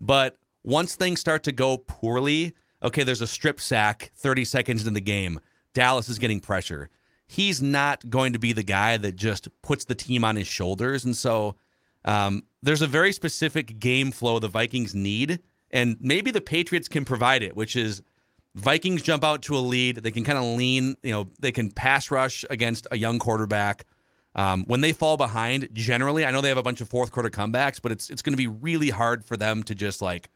But 0.00 0.38
once 0.64 0.96
things 0.96 1.20
start 1.20 1.42
to 1.44 1.52
go 1.52 1.76
poorly, 1.76 2.54
okay, 2.82 3.04
there's 3.04 3.20
a 3.20 3.26
strip 3.26 3.60
sack 3.60 4.10
30 4.16 4.46
seconds 4.46 4.86
in 4.86 4.94
the 4.94 5.00
game. 5.00 5.40
Dallas 5.74 6.08
is 6.08 6.18
getting 6.18 6.40
pressure. 6.40 6.88
He's 7.26 7.62
not 7.62 8.08
going 8.08 8.32
to 8.32 8.38
be 8.38 8.52
the 8.54 8.62
guy 8.62 8.96
that 8.96 9.14
just 9.14 9.48
puts 9.62 9.84
the 9.84 9.94
team 9.94 10.24
on 10.24 10.36
his 10.36 10.48
shoulders. 10.48 11.04
And 11.04 11.14
so 11.14 11.54
um, 12.06 12.44
there's 12.62 12.82
a 12.82 12.86
very 12.86 13.12
specific 13.12 13.78
game 13.78 14.10
flow 14.10 14.38
the 14.38 14.48
Vikings 14.48 14.94
need. 14.94 15.40
And 15.70 15.98
maybe 16.00 16.30
the 16.30 16.40
Patriots 16.40 16.88
can 16.88 17.04
provide 17.04 17.42
it, 17.42 17.54
which 17.54 17.76
is 17.76 18.02
Vikings 18.56 19.02
jump 19.02 19.22
out 19.22 19.42
to 19.42 19.56
a 19.56 19.60
lead. 19.60 19.96
They 19.96 20.10
can 20.10 20.24
kind 20.24 20.38
of 20.38 20.44
lean, 20.56 20.96
you 21.02 21.12
know, 21.12 21.28
they 21.38 21.52
can 21.52 21.70
pass 21.70 22.10
rush 22.10 22.44
against 22.48 22.88
a 22.90 22.96
young 22.96 23.18
quarterback 23.18 23.84
um, 24.34 24.64
when 24.66 24.80
they 24.80 24.92
fall 24.92 25.16
behind, 25.16 25.68
generally, 25.72 26.24
I 26.24 26.30
know 26.30 26.40
they 26.40 26.48
have 26.48 26.58
a 26.58 26.62
bunch 26.62 26.80
of 26.80 26.88
fourth 26.88 27.10
quarter 27.10 27.30
comebacks, 27.30 27.80
but 27.82 27.92
it's 27.92 28.10
it's 28.10 28.22
going 28.22 28.32
to 28.32 28.36
be 28.36 28.46
really 28.46 28.90
hard 28.90 29.24
for 29.24 29.36
them 29.36 29.62
to 29.64 29.74
just 29.74 30.00
like 30.00 30.30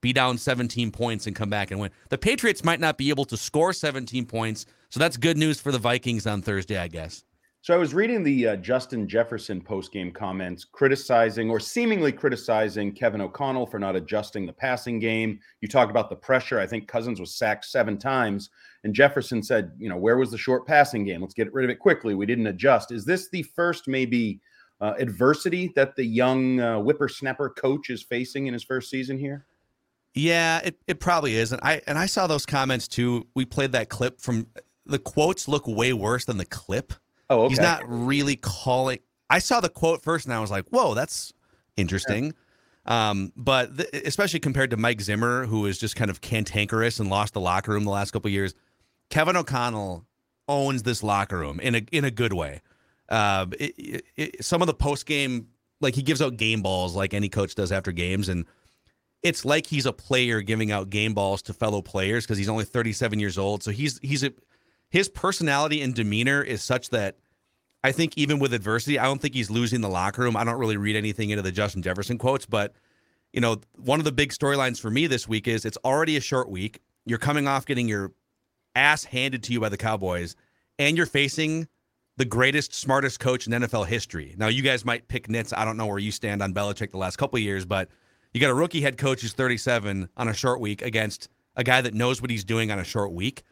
be 0.00 0.12
down 0.12 0.38
17 0.38 0.92
points 0.92 1.26
and 1.26 1.34
come 1.34 1.50
back 1.50 1.70
and 1.70 1.80
win. 1.80 1.90
The 2.10 2.18
Patriots 2.18 2.62
might 2.62 2.80
not 2.80 2.96
be 2.96 3.10
able 3.10 3.24
to 3.26 3.36
score 3.36 3.72
17 3.72 4.26
points, 4.26 4.66
so 4.90 5.00
that's 5.00 5.16
good 5.16 5.36
news 5.36 5.60
for 5.60 5.72
the 5.72 5.78
Vikings 5.78 6.26
on 6.26 6.42
Thursday, 6.42 6.78
I 6.78 6.88
guess. 6.88 7.24
So 7.62 7.74
I 7.74 7.78
was 7.78 7.94
reading 7.94 8.22
the 8.22 8.46
uh, 8.46 8.56
Justin 8.56 9.08
Jefferson 9.08 9.60
post-game 9.60 10.12
comments 10.12 10.64
criticizing 10.64 11.50
or 11.50 11.58
seemingly 11.58 12.12
criticizing 12.12 12.92
Kevin 12.92 13.20
O'Connell 13.20 13.66
for 13.66 13.80
not 13.80 13.96
adjusting 13.96 14.46
the 14.46 14.52
passing 14.52 15.00
game. 15.00 15.40
You 15.60 15.66
talked 15.66 15.90
about 15.90 16.08
the 16.08 16.14
pressure. 16.14 16.60
I 16.60 16.66
think 16.68 16.86
Cousins 16.86 17.18
was 17.18 17.34
sacked 17.34 17.64
seven 17.64 17.98
times. 17.98 18.50
And 18.86 18.94
Jefferson 18.94 19.42
said, 19.42 19.72
you 19.80 19.88
know, 19.88 19.96
where 19.96 20.16
was 20.16 20.30
the 20.30 20.38
short 20.38 20.64
passing 20.64 21.02
game? 21.02 21.20
Let's 21.20 21.34
get 21.34 21.52
rid 21.52 21.64
of 21.64 21.70
it 21.70 21.80
quickly. 21.80 22.14
We 22.14 22.24
didn't 22.24 22.46
adjust. 22.46 22.92
Is 22.92 23.04
this 23.04 23.28
the 23.30 23.42
first 23.42 23.88
maybe 23.88 24.40
uh, 24.80 24.94
adversity 24.96 25.72
that 25.74 25.96
the 25.96 26.04
young 26.04 26.60
uh, 26.60 26.78
whippersnapper 26.78 27.50
coach 27.50 27.90
is 27.90 28.00
facing 28.00 28.46
in 28.46 28.52
his 28.52 28.62
first 28.62 28.88
season 28.88 29.18
here? 29.18 29.44
Yeah, 30.14 30.60
it, 30.62 30.78
it 30.86 31.00
probably 31.00 31.34
is. 31.34 31.50
And 31.50 31.60
I 31.64 31.82
and 31.88 31.98
I 31.98 32.06
saw 32.06 32.28
those 32.28 32.46
comments 32.46 32.86
too. 32.86 33.26
We 33.34 33.44
played 33.44 33.72
that 33.72 33.88
clip 33.88 34.20
from 34.20 34.46
the 34.86 35.00
quotes 35.00 35.48
look 35.48 35.66
way 35.66 35.92
worse 35.92 36.24
than 36.24 36.36
the 36.36 36.46
clip. 36.46 36.92
Oh, 37.28 37.40
okay. 37.40 37.48
He's 37.54 37.60
not 37.60 37.82
really 37.88 38.36
calling. 38.36 39.00
I 39.28 39.40
saw 39.40 39.58
the 39.58 39.68
quote 39.68 40.04
first 40.04 40.26
and 40.26 40.32
I 40.32 40.38
was 40.38 40.52
like, 40.52 40.66
whoa, 40.68 40.94
that's 40.94 41.32
interesting. 41.76 42.26
Yeah. 42.86 43.10
Um, 43.10 43.32
but 43.36 43.78
th- 43.78 44.04
especially 44.06 44.38
compared 44.38 44.70
to 44.70 44.76
Mike 44.76 45.00
Zimmer, 45.00 45.44
who 45.44 45.66
is 45.66 45.76
just 45.76 45.96
kind 45.96 46.08
of 46.08 46.20
cantankerous 46.20 47.00
and 47.00 47.10
lost 47.10 47.34
the 47.34 47.40
locker 47.40 47.72
room 47.72 47.82
the 47.82 47.90
last 47.90 48.12
couple 48.12 48.30
years, 48.30 48.54
Kevin 49.10 49.36
O'Connell 49.36 50.04
owns 50.48 50.82
this 50.82 51.02
locker 51.02 51.38
room 51.38 51.60
in 51.60 51.74
a 51.74 51.82
in 51.92 52.04
a 52.04 52.10
good 52.10 52.32
way. 52.32 52.62
Uh, 53.08 53.46
it, 53.58 54.04
it, 54.16 54.44
some 54.44 54.62
of 54.62 54.66
the 54.66 54.74
post 54.74 55.06
game, 55.06 55.48
like 55.80 55.94
he 55.94 56.02
gives 56.02 56.20
out 56.20 56.36
game 56.36 56.62
balls, 56.62 56.96
like 56.96 57.14
any 57.14 57.28
coach 57.28 57.54
does 57.54 57.70
after 57.70 57.92
games, 57.92 58.28
and 58.28 58.46
it's 59.22 59.44
like 59.44 59.66
he's 59.66 59.86
a 59.86 59.92
player 59.92 60.40
giving 60.40 60.70
out 60.70 60.90
game 60.90 61.14
balls 61.14 61.42
to 61.42 61.52
fellow 61.52 61.82
players 61.82 62.24
because 62.24 62.38
he's 62.38 62.48
only 62.48 62.64
37 62.64 63.18
years 63.18 63.38
old. 63.38 63.62
So 63.62 63.70
he's 63.70 63.98
he's 64.02 64.24
a 64.24 64.32
his 64.90 65.08
personality 65.08 65.82
and 65.82 65.94
demeanor 65.94 66.42
is 66.42 66.62
such 66.62 66.90
that 66.90 67.16
I 67.82 67.92
think 67.92 68.16
even 68.16 68.38
with 68.38 68.52
adversity, 68.52 68.98
I 68.98 69.04
don't 69.04 69.20
think 69.20 69.34
he's 69.34 69.50
losing 69.50 69.80
the 69.80 69.88
locker 69.88 70.22
room. 70.22 70.36
I 70.36 70.44
don't 70.44 70.58
really 70.58 70.76
read 70.76 70.96
anything 70.96 71.30
into 71.30 71.42
the 71.42 71.52
Justin 71.52 71.82
Jefferson 71.82 72.18
quotes, 72.18 72.46
but 72.46 72.74
you 73.32 73.40
know, 73.40 73.60
one 73.76 74.00
of 74.00 74.04
the 74.04 74.12
big 74.12 74.32
storylines 74.32 74.80
for 74.80 74.90
me 74.90 75.06
this 75.06 75.28
week 75.28 75.46
is 75.46 75.64
it's 75.64 75.78
already 75.84 76.16
a 76.16 76.20
short 76.20 76.48
week. 76.48 76.80
You're 77.04 77.18
coming 77.18 77.46
off 77.46 77.66
getting 77.66 77.88
your 77.88 78.12
ass 78.76 79.04
handed 79.04 79.42
to 79.44 79.52
you 79.52 79.60
by 79.60 79.68
the 79.68 79.76
Cowboys, 79.76 80.36
and 80.78 80.96
you're 80.96 81.06
facing 81.06 81.66
the 82.16 82.24
greatest, 82.24 82.74
smartest 82.74 83.20
coach 83.20 83.46
in 83.46 83.52
NFL 83.52 83.86
history. 83.86 84.34
Now, 84.38 84.48
you 84.48 84.62
guys 84.62 84.84
might 84.84 85.08
pick 85.08 85.28
nits. 85.28 85.52
I 85.52 85.64
don't 85.64 85.76
know 85.76 85.86
where 85.86 85.98
you 85.98 86.12
stand 86.12 86.42
on 86.42 86.54
Belichick 86.54 86.90
the 86.90 86.98
last 86.98 87.16
couple 87.16 87.38
years, 87.38 87.64
but 87.64 87.88
you 88.32 88.40
got 88.40 88.50
a 88.50 88.54
rookie 88.54 88.80
head 88.80 88.96
coach 88.96 89.22
who's 89.22 89.32
37 89.32 90.08
on 90.16 90.28
a 90.28 90.34
short 90.34 90.60
week 90.60 90.82
against 90.82 91.28
a 91.56 91.64
guy 91.64 91.80
that 91.80 91.94
knows 91.94 92.20
what 92.20 92.30
he's 92.30 92.44
doing 92.44 92.70
on 92.70 92.78
a 92.78 92.84
short 92.84 93.12
week. 93.12 93.42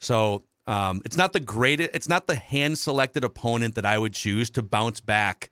So 0.00 0.44
um, 0.66 1.02
it's 1.04 1.16
not 1.16 1.32
the 1.32 1.40
greatest, 1.40 1.90
it's 1.94 2.08
not 2.08 2.26
the 2.26 2.34
hand 2.34 2.78
selected 2.78 3.24
opponent 3.24 3.74
that 3.76 3.86
I 3.86 3.98
would 3.98 4.14
choose 4.14 4.50
to 4.50 4.62
bounce 4.62 5.00
back 5.00 5.50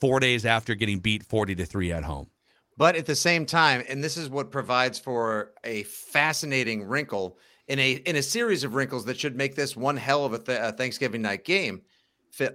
four 0.00 0.20
days 0.20 0.44
after 0.44 0.74
getting 0.74 0.98
beat 0.98 1.24
40 1.24 1.54
to 1.56 1.64
three 1.64 1.92
at 1.92 2.04
home. 2.04 2.28
But 2.76 2.96
at 2.96 3.06
the 3.06 3.14
same 3.14 3.46
time, 3.46 3.84
and 3.88 4.02
this 4.02 4.16
is 4.16 4.28
what 4.28 4.50
provides 4.50 4.98
for 4.98 5.52
a 5.62 5.84
fascinating 5.84 6.84
wrinkle 6.84 7.38
in 7.68 7.78
a 7.78 7.92
in 7.92 8.16
a 8.16 8.22
series 8.22 8.64
of 8.64 8.74
wrinkles 8.74 9.04
that 9.06 9.18
should 9.18 9.36
make 9.36 9.54
this 9.54 9.76
one 9.76 9.96
hell 9.96 10.24
of 10.24 10.32
a, 10.32 10.38
th- 10.38 10.58
a 10.60 10.72
Thanksgiving 10.72 11.22
night 11.22 11.44
game. 11.44 11.82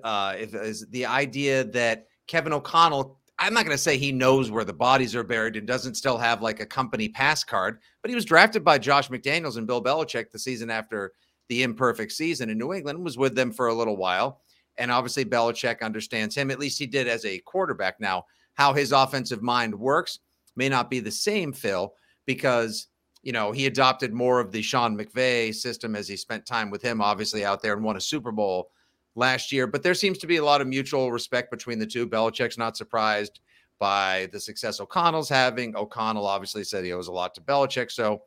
Uh, 0.03 0.35
if, 0.37 0.53
is 0.53 0.85
the 0.89 1.05
idea 1.05 1.63
that 1.63 2.07
Kevin 2.27 2.51
O'Connell, 2.51 3.17
I'm 3.39 3.53
not 3.53 3.63
going 3.63 3.75
to 3.75 3.81
say 3.81 3.97
he 3.97 4.11
knows 4.11 4.51
where 4.51 4.65
the 4.65 4.73
bodies 4.73 5.15
are 5.15 5.23
buried 5.23 5.55
and 5.55 5.65
doesn't 5.65 5.95
still 5.95 6.17
have 6.17 6.41
like 6.41 6.59
a 6.59 6.65
company 6.65 7.07
pass 7.07 7.45
card, 7.45 7.79
but 8.01 8.09
he 8.09 8.15
was 8.15 8.25
drafted 8.25 8.63
by 8.63 8.77
Josh 8.77 9.07
McDaniels 9.09 9.57
and 9.57 9.65
Bill 9.65 9.81
Belichick 9.81 10.31
the 10.31 10.39
season 10.39 10.69
after 10.69 11.13
the 11.47 11.63
imperfect 11.63 12.11
season 12.11 12.49
in 12.49 12.57
New 12.57 12.73
England, 12.73 13.03
was 13.03 13.17
with 13.17 13.35
them 13.35 13.51
for 13.51 13.67
a 13.67 13.73
little 13.73 13.97
while. 13.97 14.41
And 14.77 14.91
obviously, 14.91 15.25
Belichick 15.25 15.81
understands 15.81 16.35
him. 16.35 16.51
At 16.51 16.59
least 16.59 16.77
he 16.77 16.85
did 16.85 17.07
as 17.07 17.25
a 17.25 17.39
quarterback. 17.39 17.99
Now, 17.99 18.25
how 18.53 18.73
his 18.73 18.91
offensive 18.91 19.41
mind 19.41 19.73
works 19.73 20.19
may 20.55 20.69
not 20.69 20.89
be 20.89 20.99
the 20.99 21.11
same, 21.11 21.53
Phil, 21.53 21.93
because 22.25 22.87
you 23.23 23.31
know 23.31 23.51
he 23.51 23.65
adopted 23.65 24.13
more 24.13 24.39
of 24.39 24.51
the 24.51 24.61
Sean 24.61 24.97
McVay 24.97 25.53
system 25.53 25.95
as 25.95 26.07
he 26.07 26.15
spent 26.15 26.45
time 26.45 26.69
with 26.69 26.81
him, 26.81 27.01
obviously 27.01 27.45
out 27.45 27.61
there 27.61 27.73
and 27.73 27.83
won 27.83 27.97
a 27.97 28.01
Super 28.01 28.31
Bowl 28.31 28.71
last 29.15 29.51
year. 29.51 29.67
But 29.67 29.83
there 29.83 29.93
seems 29.93 30.17
to 30.19 30.27
be 30.27 30.37
a 30.37 30.45
lot 30.45 30.61
of 30.61 30.67
mutual 30.67 31.11
respect 31.11 31.51
between 31.51 31.79
the 31.79 31.87
two. 31.87 32.07
Belichick's 32.07 32.57
not 32.57 32.77
surprised 32.77 33.39
by 33.79 34.29
the 34.31 34.39
success 34.39 34.79
O'Connell's 34.79 35.29
having. 35.29 35.75
O'Connell 35.75 36.27
obviously 36.27 36.63
said 36.63 36.83
he 36.83 36.93
owes 36.93 37.07
a 37.07 37.11
lot 37.11 37.33
to 37.35 37.41
Belichick. 37.41 37.91
So, 37.91 38.23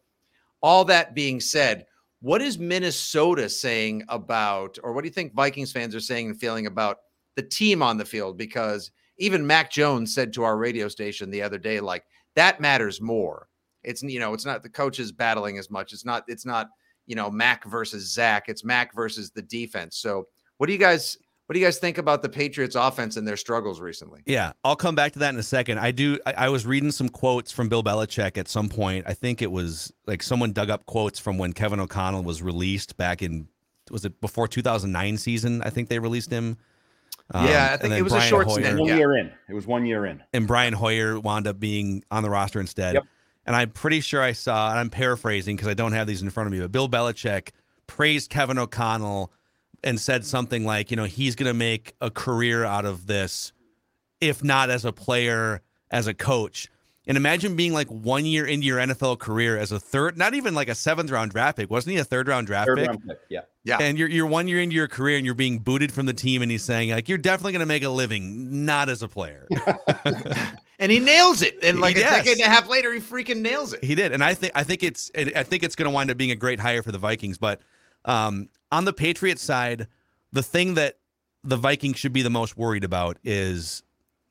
all 0.63 0.85
that 0.85 1.15
being 1.15 1.41
said, 1.41 1.87
what 2.21 2.41
is 2.41 2.57
Minnesota 2.57 3.49
saying 3.49 4.05
about, 4.09 4.79
or 4.83 4.93
what 4.93 5.03
do 5.03 5.09
you 5.09 5.13
think 5.13 5.35
Vikings 5.35 5.73
fans 5.73 5.95
are 5.95 6.01
saying 6.01 6.29
and 6.29 6.41
feeling 6.41 6.67
about 6.67 6.99
the 7.35 7.43
team 7.43 7.83
on 7.83 7.99
the 7.99 8.05
field? 8.05 8.39
Because 8.39 8.93
even 9.19 9.47
Mac 9.47 9.71
Jones 9.71 10.15
said 10.15 10.33
to 10.33 10.45
our 10.45 10.57
radio 10.57 10.89
station 10.89 11.31
the 11.31 11.43
other 11.43 11.59
day, 11.59 11.81
like 11.81 12.05
that 12.37 12.61
matters 12.61 13.01
more. 13.01 13.49
It's 13.85 14.03
you 14.03 14.21
know, 14.21 14.35
it's 14.35 14.45
not 14.45 14.63
the 14.63 14.69
coaches 14.69 15.13
battling 15.13 15.59
as 15.59 15.71
much. 15.71 15.93
It's 15.93 16.05
not, 16.05 16.25
it's 16.29 16.47
not, 16.47 16.69
you 17.07 17.17
know, 17.17 17.31
Mac 17.31 17.65
versus 17.65 18.13
Zach. 18.13 18.49
It's 18.49 18.65
Mac 18.65 18.95
versus 18.95 19.31
the 19.31 19.43
defense. 19.43 19.97
So 19.99 20.27
what 20.59 20.67
do 20.67 20.73
you 20.73 20.79
guys 20.79 21.17
what 21.47 21.55
do 21.55 21.61
you 21.61 21.67
guys 21.67 21.79
think 21.79 21.99
about 21.99 22.23
the 22.23 22.29
Patriots 22.29 22.77
offense 22.77 23.17
and 23.17 23.27
their 23.29 23.37
struggles 23.37 23.81
recently? 23.81 24.23
Yeah, 24.25 24.53
I'll 24.65 24.77
come 24.77 24.95
back 24.95 25.13
to 25.13 25.19
that 25.19 25.35
in 25.35 25.41
a 25.41 25.43
second. 25.43 25.79
I 25.79 25.91
do 25.91 26.19
I, 26.25 26.33
I 26.33 26.49
was 26.49 26.65
reading 26.65 26.91
some 26.91 27.09
quotes 27.09 27.53
from 27.53 27.69
Bill 27.69 27.83
Belichick 27.83 28.39
at 28.39 28.49
some 28.49 28.69
point. 28.69 29.05
I 29.09 29.15
think 29.15 29.43
it 29.43 29.51
was 29.51 29.93
like 30.07 30.23
someone 30.23 30.53
dug 30.53 30.71
up 30.71 30.87
quotes 30.87 31.19
from 31.19 31.39
when 31.39 31.53
Kevin 31.53 31.81
O'Connell 31.81 32.23
was 32.23 32.43
released 32.43 32.97
back 32.97 33.23
in 33.23 33.49
was 33.91 34.05
it 34.05 34.21
before 34.21 34.49
2009 34.49 35.19
season? 35.19 35.63
I 35.63 35.71
think 35.71 35.89
they 35.89 35.99
released 35.99 36.31
him. 36.31 36.57
Um, 37.33 37.47
yeah, 37.47 37.71
I 37.73 37.77
think 37.77 37.95
it 37.95 38.03
was 38.03 38.13
Brian 38.13 38.27
a 38.27 38.29
short 38.29 38.47
Hoyer, 38.47 38.63
stint. 38.63 38.79
One 38.79 38.89
yeah. 38.89 38.97
year 38.97 39.17
in. 39.17 39.33
It 39.49 39.55
was 39.55 39.67
one 39.67 39.85
year 39.85 40.07
in. 40.07 40.23
And 40.33 40.47
Brian 40.47 40.73
Hoyer 40.73 41.19
wound 41.19 41.47
up 41.47 41.59
being 41.59 42.05
on 42.11 42.23
the 42.23 42.31
roster 42.31 42.61
instead. 42.61 42.95
Yep. 42.95 43.05
And 43.45 43.57
I'm 43.57 43.71
pretty 43.71 44.01
sure 44.01 44.23
I 44.23 44.33
saw, 44.33 44.71
and 44.71 44.79
I'm 44.79 44.91
paraphrasing 44.91 45.57
because 45.57 45.69
I 45.69 45.75
don't 45.75 45.93
have 45.93 46.07
these 46.07 46.23
in 46.23 46.31
front 46.31 46.47
of 46.47 46.53
me, 46.53 46.61
but 46.61 46.71
Bill 46.71 46.89
Belichick 46.89 47.51
praised 47.87 48.31
Kevin 48.31 48.59
O'Connell 48.59 49.33
and 49.85 50.01
said 50.01 50.25
something 50.25 50.65
like, 50.65 50.91
you 50.91 50.97
know, 50.97 51.05
he's 51.05 51.35
going 51.35 51.49
to 51.49 51.55
make 51.55 51.95
a 52.01 52.11
career 52.11 52.65
out 52.65 52.85
of 52.85 53.07
this, 53.07 53.53
if 54.21 54.45
not 54.45 54.71
as 54.71 54.85
a 54.85 54.93
player, 54.93 55.61
as 55.91 56.07
a 56.07 56.15
coach. 56.15 56.69
And 57.05 57.17
imagine 57.17 57.57
being 57.57 57.73
like 57.73 57.89
one 57.89 58.25
year 58.25 58.47
into 58.47 58.65
your 58.65 58.79
NFL 58.79 59.19
career 59.19 59.59
as 59.59 59.73
a 59.73 59.81
third, 59.81 60.17
not 60.17 60.35
even 60.35 60.55
like 60.55 60.69
a 60.69 60.75
seventh 60.75 61.11
round 61.11 61.33
draft 61.33 61.57
pick. 61.57 61.69
Wasn't 61.69 61.93
he 61.93 61.99
a 61.99 62.05
third 62.05 62.29
round 62.29 62.47
draft 62.47 62.69
third 62.69 62.79
pick? 62.79 62.87
Round 62.87 63.03
pick? 63.05 63.19
Yeah. 63.29 63.41
Yeah. 63.65 63.79
And 63.81 63.99
you're 63.99 64.09
you're 64.09 64.27
one 64.27 64.47
year 64.47 64.61
into 64.61 64.77
your 64.77 64.87
career 64.87 65.17
and 65.17 65.27
you're 65.27 65.35
being 65.35 65.59
booted 65.59 65.91
from 65.91 66.07
the 66.07 66.13
team 66.13 66.43
and 66.43 66.51
he's 66.51 66.63
saying 66.63 66.91
like 66.91 67.09
you're 67.09 67.19
definitely 67.19 67.53
gonna 67.55 67.67
make 67.67 67.83
a 67.83 67.89
living, 67.89 68.65
not 68.65 68.89
as 68.89 69.03
a 69.03 69.09
player. 69.09 69.49
and 70.79 70.91
he 70.93 70.99
nails 71.01 71.43
it. 71.43 71.59
And 71.63 71.81
like 71.81 71.97
He 71.97 72.03
a 72.03 72.05
does. 72.05 72.19
decade 72.25 72.39
and 72.39 72.47
a 72.47 72.51
half 72.51 72.69
later, 72.69 72.93
he 72.93 73.01
freaking 73.01 73.41
nails 73.41 73.73
it. 73.73 73.85
He 73.85 73.95
did, 73.95 74.13
and 74.13 74.23
I 74.23 74.35
think 74.35 74.53
I 74.55 74.65
think 74.65 74.83
it's 74.83 75.11
I 75.15 75.43
think 75.43 75.63
it's 75.63 75.77
going 75.77 75.87
to 75.91 75.95
wind 75.95 76.11
up 76.11 76.17
being 76.17 76.31
a 76.31 76.37
great 76.37 76.61
hire 76.61 76.83
for 76.83 76.93
the 76.93 76.99
Vikings. 76.99 77.39
But 77.39 77.61
um, 78.05 78.49
on 78.71 78.85
the 78.85 78.93
Patriots 78.93 79.43
side, 79.43 79.87
the 80.33 80.43
thing 80.43 80.75
that 80.75 80.99
the 81.45 81.57
Vikings 81.57 81.99
should 81.99 82.13
be 82.13 82.23
the 82.23 82.31
most 82.31 82.57
worried 82.57 82.85
about 82.85 83.19
is 83.25 83.83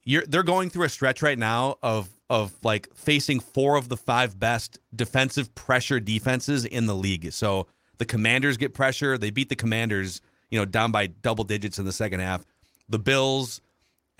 you're 0.03 0.23
they're 0.25 0.43
going 0.43 0.69
through 0.69 0.85
a 0.85 0.89
stretch 0.89 1.21
right 1.21 1.37
now 1.37 1.77
of 1.83 2.09
of 2.29 2.53
like 2.63 2.87
facing 2.95 3.39
four 3.39 3.75
of 3.75 3.89
the 3.89 3.97
five 3.97 4.39
best 4.39 4.79
defensive 4.95 5.53
pressure 5.53 5.99
defenses 5.99 6.63
in 6.65 6.85
the 6.85 6.95
league. 6.95 7.31
So 7.33 7.67
the 7.97 8.05
Commanders 8.05 8.57
get 8.57 8.73
pressure. 8.73 9.17
They 9.17 9.29
beat 9.29 9.49
the 9.49 9.55
Commanders, 9.55 10.21
you 10.49 10.57
know, 10.57 10.65
down 10.65 10.91
by 10.91 11.07
double 11.07 11.43
digits 11.43 11.77
in 11.77 11.85
the 11.85 11.91
second 11.91 12.21
half. 12.21 12.45
The 12.87 12.99
Bills, 12.99 13.61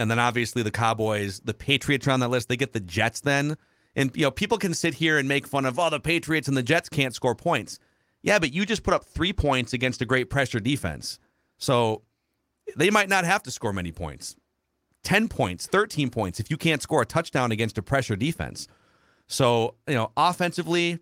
and 0.02 0.12
then 0.12 0.20
obviously 0.20 0.64
the 0.64 0.72
Cowboys, 0.72 1.40
the 1.42 1.54
Patriots 1.54 2.08
are 2.08 2.12
on 2.12 2.20
that 2.20 2.30
list. 2.30 2.50
They 2.50 2.58
get 2.58 2.74
the 2.74 2.80
Jets 2.80 3.22
then. 3.22 3.56
And 3.96 4.12
you 4.16 4.24
know, 4.24 4.32
people 4.32 4.58
can 4.58 4.74
sit 4.74 4.96
here 4.96 5.18
and 5.18 5.28
make 5.28 5.48
fun 5.48 5.66
of 5.66 5.80
oh 5.80 5.90
the 5.90 6.00
Patriots 6.00 6.48
and 6.48 6.58
the 6.58 6.64
Jets 6.64 6.90
can't 6.90 7.16
score 7.16 7.36
points. 7.36 7.80
Yeah, 8.24 8.40
but 8.40 8.54
you 8.54 8.66
just 8.66 8.84
put 8.84 8.94
up 8.94 9.06
three 9.06 9.34
points 9.34 9.74
against 9.74 10.02
a 10.02 10.06
great 10.06 10.30
pressure 10.30 10.60
defense. 10.60 11.20
So 11.58 12.04
they 12.76 12.90
might 12.90 13.10
not 13.10 13.26
have 13.26 13.44
to 13.44 13.52
score 13.52 13.74
many 13.74 13.92
points. 13.92 14.36
10 15.04 15.30
points, 15.30 15.66
13 15.68 16.10
points 16.10 16.40
if 16.40 16.52
you 16.52 16.58
can't 16.58 16.82
score 16.82 17.02
a 17.02 17.06
touchdown 17.06 17.52
against 17.52 17.78
a 17.78 17.82
pressure 17.82 18.16
defense. 18.16 18.68
So, 19.28 19.76
you 19.88 19.96
know, 19.96 20.12
offensively, 20.16 21.00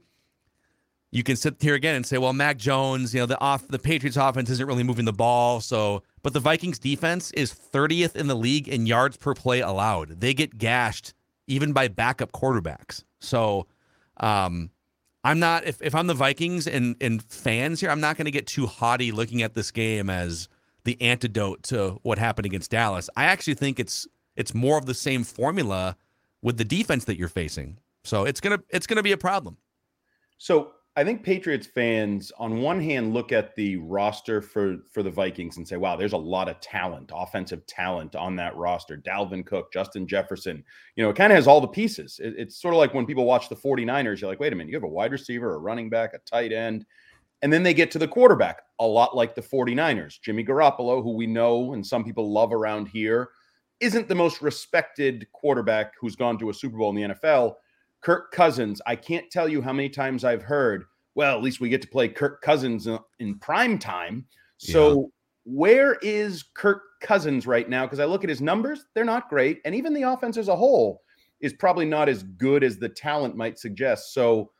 you 1.11 1.23
can 1.23 1.35
sit 1.35 1.55
here 1.59 1.73
again 1.73 1.95
and 1.95 2.05
say, 2.05 2.17
well, 2.17 2.33
Mac 2.33 2.57
Jones, 2.57 3.13
you 3.13 3.19
know, 3.19 3.25
the 3.25 3.39
off 3.39 3.67
the 3.67 3.79
Patriots 3.79 4.17
offense 4.17 4.49
isn't 4.49 4.65
really 4.65 4.83
moving 4.83 5.05
the 5.05 5.13
ball. 5.13 5.59
So, 5.59 6.03
but 6.21 6.33
the 6.33 6.39
Vikings 6.39 6.77
defense 6.77 7.31
is 7.31 7.53
30th 7.53 8.15
in 8.15 8.27
the 8.27 8.35
league 8.35 8.67
in 8.67 8.85
yards 8.85 9.17
per 9.17 9.33
play 9.33 9.61
allowed. 9.61 10.21
They 10.21 10.33
get 10.33 10.57
gashed 10.57 11.13
even 11.47 11.73
by 11.73 11.87
backup 11.87 12.31
quarterbacks. 12.31 13.03
So, 13.19 13.65
um, 14.17 14.69
I'm 15.23 15.39
not 15.39 15.65
if, 15.65 15.81
if 15.81 15.95
I'm 15.95 16.07
the 16.07 16.13
Vikings 16.13 16.67
and 16.67 16.95
and 17.01 17.21
fans 17.23 17.81
here, 17.81 17.89
I'm 17.89 17.99
not 17.99 18.15
going 18.15 18.25
to 18.25 18.31
get 18.31 18.47
too 18.47 18.67
haughty 18.67 19.11
looking 19.11 19.41
at 19.41 19.53
this 19.53 19.71
game 19.71 20.09
as 20.09 20.47
the 20.85 20.99
antidote 21.01 21.63
to 21.63 21.99
what 22.03 22.17
happened 22.17 22.45
against 22.45 22.71
Dallas. 22.71 23.09
I 23.17 23.25
actually 23.25 23.55
think 23.55 23.79
it's 23.79 24.07
it's 24.35 24.53
more 24.53 24.77
of 24.77 24.85
the 24.85 24.93
same 24.93 25.23
formula 25.23 25.97
with 26.41 26.57
the 26.57 26.63
defense 26.63 27.05
that 27.05 27.17
you're 27.17 27.27
facing. 27.27 27.79
So 28.03 28.23
it's 28.23 28.39
gonna 28.39 28.59
it's 28.69 28.87
gonna 28.87 29.03
be 29.03 29.11
a 29.11 29.17
problem. 29.17 29.57
So 30.37 30.71
I 30.99 31.03
think 31.05 31.23
Patriots 31.23 31.65
fans, 31.65 32.29
on 32.37 32.59
one 32.59 32.81
hand, 32.81 33.13
look 33.13 33.31
at 33.31 33.55
the 33.55 33.77
roster 33.77 34.41
for 34.41 34.79
for 34.91 35.01
the 35.01 35.09
Vikings 35.09 35.55
and 35.55 35.65
say, 35.65 35.77
"Wow, 35.77 35.95
there's 35.95 36.11
a 36.11 36.17
lot 36.17 36.49
of 36.49 36.59
talent, 36.59 37.11
offensive 37.15 37.65
talent 37.67 38.17
on 38.17 38.35
that 38.35 38.53
roster." 38.57 38.97
Dalvin 38.97 39.45
Cook, 39.45 39.71
Justin 39.71 40.05
Jefferson. 40.05 40.61
You 40.97 41.05
know, 41.05 41.09
it 41.09 41.15
kind 41.15 41.31
of 41.31 41.37
has 41.37 41.47
all 41.47 41.61
the 41.61 41.69
pieces. 41.69 42.19
It, 42.21 42.33
it's 42.37 42.61
sort 42.61 42.73
of 42.73 42.79
like 42.79 42.93
when 42.93 43.05
people 43.05 43.23
watch 43.23 43.47
the 43.47 43.55
49ers, 43.55 44.19
you're 44.19 44.29
like, 44.29 44.41
"Wait 44.41 44.51
a 44.51 44.57
minute, 44.57 44.71
you 44.71 44.75
have 44.75 44.83
a 44.83 44.89
wide 44.89 45.13
receiver, 45.13 45.55
a 45.55 45.57
running 45.57 45.89
back, 45.89 46.13
a 46.13 46.17
tight 46.19 46.51
end." 46.51 46.85
And 47.41 47.53
then 47.53 47.63
they 47.63 47.73
get 47.73 47.91
to 47.91 47.99
the 47.99 48.07
quarterback, 48.07 48.63
a 48.79 48.85
lot 48.85 49.15
like 49.15 49.35
the 49.35 49.41
49ers. 49.41 50.19
Jimmy 50.19 50.43
Garoppolo, 50.43 51.01
who 51.01 51.13
we 51.13 51.27
know 51.27 51.71
and 51.71 51.87
some 51.87 52.03
people 52.03 52.29
love 52.29 52.51
around 52.51 52.89
here, 52.89 53.29
isn't 53.79 54.09
the 54.09 54.15
most 54.15 54.41
respected 54.41 55.25
quarterback 55.31 55.93
who's 55.97 56.17
gone 56.17 56.37
to 56.39 56.49
a 56.49 56.53
Super 56.53 56.77
Bowl 56.77 56.89
in 56.89 56.95
the 56.97 57.15
NFL. 57.15 57.55
Kirk 58.01 58.31
Cousins, 58.31 58.81
I 58.85 58.95
can't 58.95 59.29
tell 59.29 59.47
you 59.47 59.61
how 59.61 59.73
many 59.73 59.89
times 59.89 60.23
I've 60.23 60.41
heard, 60.41 60.85
well, 61.15 61.35
at 61.35 61.43
least 61.43 61.59
we 61.59 61.69
get 61.69 61.81
to 61.81 61.87
play 61.87 62.07
Kirk 62.07 62.41
Cousins 62.41 62.87
in, 62.87 62.99
in 63.19 63.37
prime 63.39 63.77
time. 63.77 64.25
So, 64.57 64.89
yeah. 64.89 65.07
where 65.45 65.93
is 66.01 66.43
Kirk 66.53 66.81
Cousins 67.01 67.45
right 67.47 67.67
now? 67.67 67.85
Because 67.85 67.99
I 67.99 68.05
look 68.05 68.23
at 68.23 68.29
his 68.29 68.41
numbers, 68.41 68.85
they're 68.93 69.05
not 69.05 69.29
great. 69.29 69.61
And 69.65 69.75
even 69.75 69.93
the 69.93 70.03
offense 70.03 70.37
as 70.37 70.47
a 70.47 70.55
whole 70.55 71.01
is 71.41 71.53
probably 71.53 71.85
not 71.85 72.09
as 72.09 72.23
good 72.23 72.63
as 72.63 72.77
the 72.77 72.89
talent 72.89 73.35
might 73.35 73.57
suggest. 73.57 74.13
So, 74.13 74.51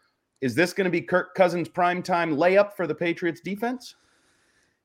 is 0.41 0.55
this 0.55 0.71
going 0.71 0.85
to 0.85 0.91
be 0.91 1.01
Kirk 1.01 1.35
Cousins' 1.35 1.67
prime 1.67 2.01
time 2.01 2.37
layup 2.37 2.73
for 2.73 2.87
the 2.87 2.95
Patriots 2.95 3.41
defense? 3.41 3.95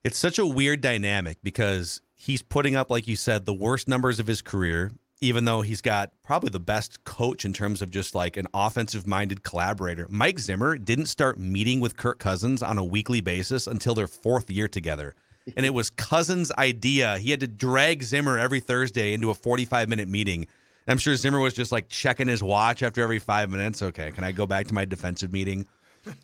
It's 0.03 0.19
such 0.19 0.39
a 0.39 0.47
weird 0.47 0.81
dynamic 0.81 1.39
because 1.43 2.01
he's 2.15 2.43
putting 2.43 2.75
up, 2.77 2.91
like 2.91 3.07
you 3.07 3.17
said, 3.17 3.47
the 3.47 3.55
worst 3.55 3.89
numbers 3.89 4.19
of 4.19 4.27
his 4.27 4.43
career, 4.43 4.93
even 5.25 5.45
though 5.45 5.63
he's 5.63 5.81
got 5.81 6.11
probably 6.23 6.51
the 6.51 6.61
best 6.61 7.03
coach 7.05 7.45
in 7.45 7.53
terms 7.53 7.83
of 7.83 7.91
just 7.91 8.15
like 8.15 8.37
an 8.37 8.47
offensive 8.55 9.07
minded 9.07 9.43
collaborator. 9.43 10.07
Mike 10.11 10.39
Zimmer 10.39 10.79
didn't 10.79 11.07
start 11.07 11.39
meeting 11.39 11.81
with 11.81 11.97
Kirk 11.97 12.19
Cousins 12.19 12.63
on 12.63 12.79
a 12.79 12.85
weekly 12.85 13.21
basis 13.21 13.67
until 13.67 13.95
their 13.95 14.07
fourth 14.07 14.51
year 14.51 14.69
together. 14.69 15.15
And 15.57 15.67
it 15.67 15.75
was 15.75 15.91
Cousins' 15.91 16.51
idea. 16.53 17.19
He 17.19 17.31
had 17.31 17.41
to 17.41 17.47
drag 17.47 18.03
Zimmer 18.03 18.39
every 18.39 18.61
Thursday 18.61 19.13
into 19.13 19.31
a 19.31 19.35
45 19.35 19.89
minute 19.89 20.09
meeting 20.09 20.47
I'm 20.87 20.99
sure 20.99 21.17
Zimmer 21.17 21.41
was 21.41 21.55
just 21.55 21.73
like 21.73 21.89
checking 21.89 22.29
his 22.29 22.43
watch 22.43 22.83
after 22.83 23.03
every 23.03 23.19
five 23.19 23.51
minutes. 23.51 23.83
Okay, 23.83 24.11
can 24.13 24.25
I 24.25 24.33
go 24.33 24.47
back 24.47 24.67
to 24.69 24.75
my 24.75 24.85
defensive 24.85 25.33
meeting? 25.33 25.67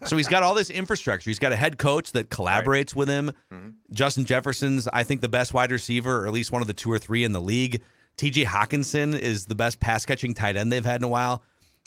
So 0.05 0.19
he's 0.19 0.29
got 0.29 0.43
all 0.43 0.55
this 0.55 0.69
infrastructure. 0.69 1.31
He's 1.31 1.39
got 1.39 1.53
a 1.53 1.57
head 1.57 1.79
coach 1.79 2.13
that 2.13 2.29
collaborates 2.29 2.89
right. 2.89 2.97
with 2.97 3.09
him. 3.09 3.33
Mm-hmm. 3.51 3.69
Justin 3.93 4.27
Jefferson's, 4.27 4.87
I 4.89 5.05
think, 5.05 5.23
the 5.23 5.29
best 5.29 5.55
wide 5.55 5.73
receiver, 5.73 6.25
or 6.25 6.27
at 6.27 6.35
least 6.35 6.53
one 6.53 6.61
of 6.61 6.69
the 6.69 6.75
two 6.75 6.93
or 6.93 6.99
three 6.99 7.25
in 7.25 7.33
the 7.33 7.41
league. 7.41 7.81
TJ 8.17 8.45
Hockenson 8.45 9.19
is 9.19 9.47
the 9.47 9.55
best 9.55 9.81
pass 9.81 10.05
catching 10.05 10.35
tight 10.35 10.57
end 10.57 10.73
they've 10.73 10.85
had 10.85 11.01
in 11.01 11.05
a 11.05 11.09
while. 11.09 11.43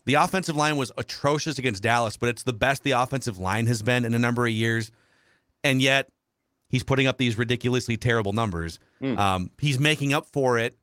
The 0.06 0.16
offensive 0.16 0.56
line 0.56 0.76
was 0.78 0.92
atrocious 0.98 1.58
against 1.58 1.84
Dallas, 1.84 2.18
but 2.18 2.30
it's 2.30 2.44
the 2.44 2.54
best 2.54 2.84
the 2.84 2.92
offensive 2.92 3.38
line 3.38 3.68
has 3.68 3.82
been 3.82 4.04
in 4.04 4.14
a 4.14 4.20
number 4.20 4.46
of 4.46 4.52
years. 4.52 4.92
And 5.64 5.82
yet, 5.82 6.10
he's 6.68 6.84
putting 6.84 7.08
up 7.08 7.18
these 7.18 7.38
ridiculously 7.38 7.96
terrible 7.96 8.34
numbers. 8.34 8.80
Mm. 9.02 9.18
Um, 9.18 9.52
he's 9.60 9.80
making 9.80 10.14
up 10.14 10.26
for 10.26 10.58
it 10.58 10.78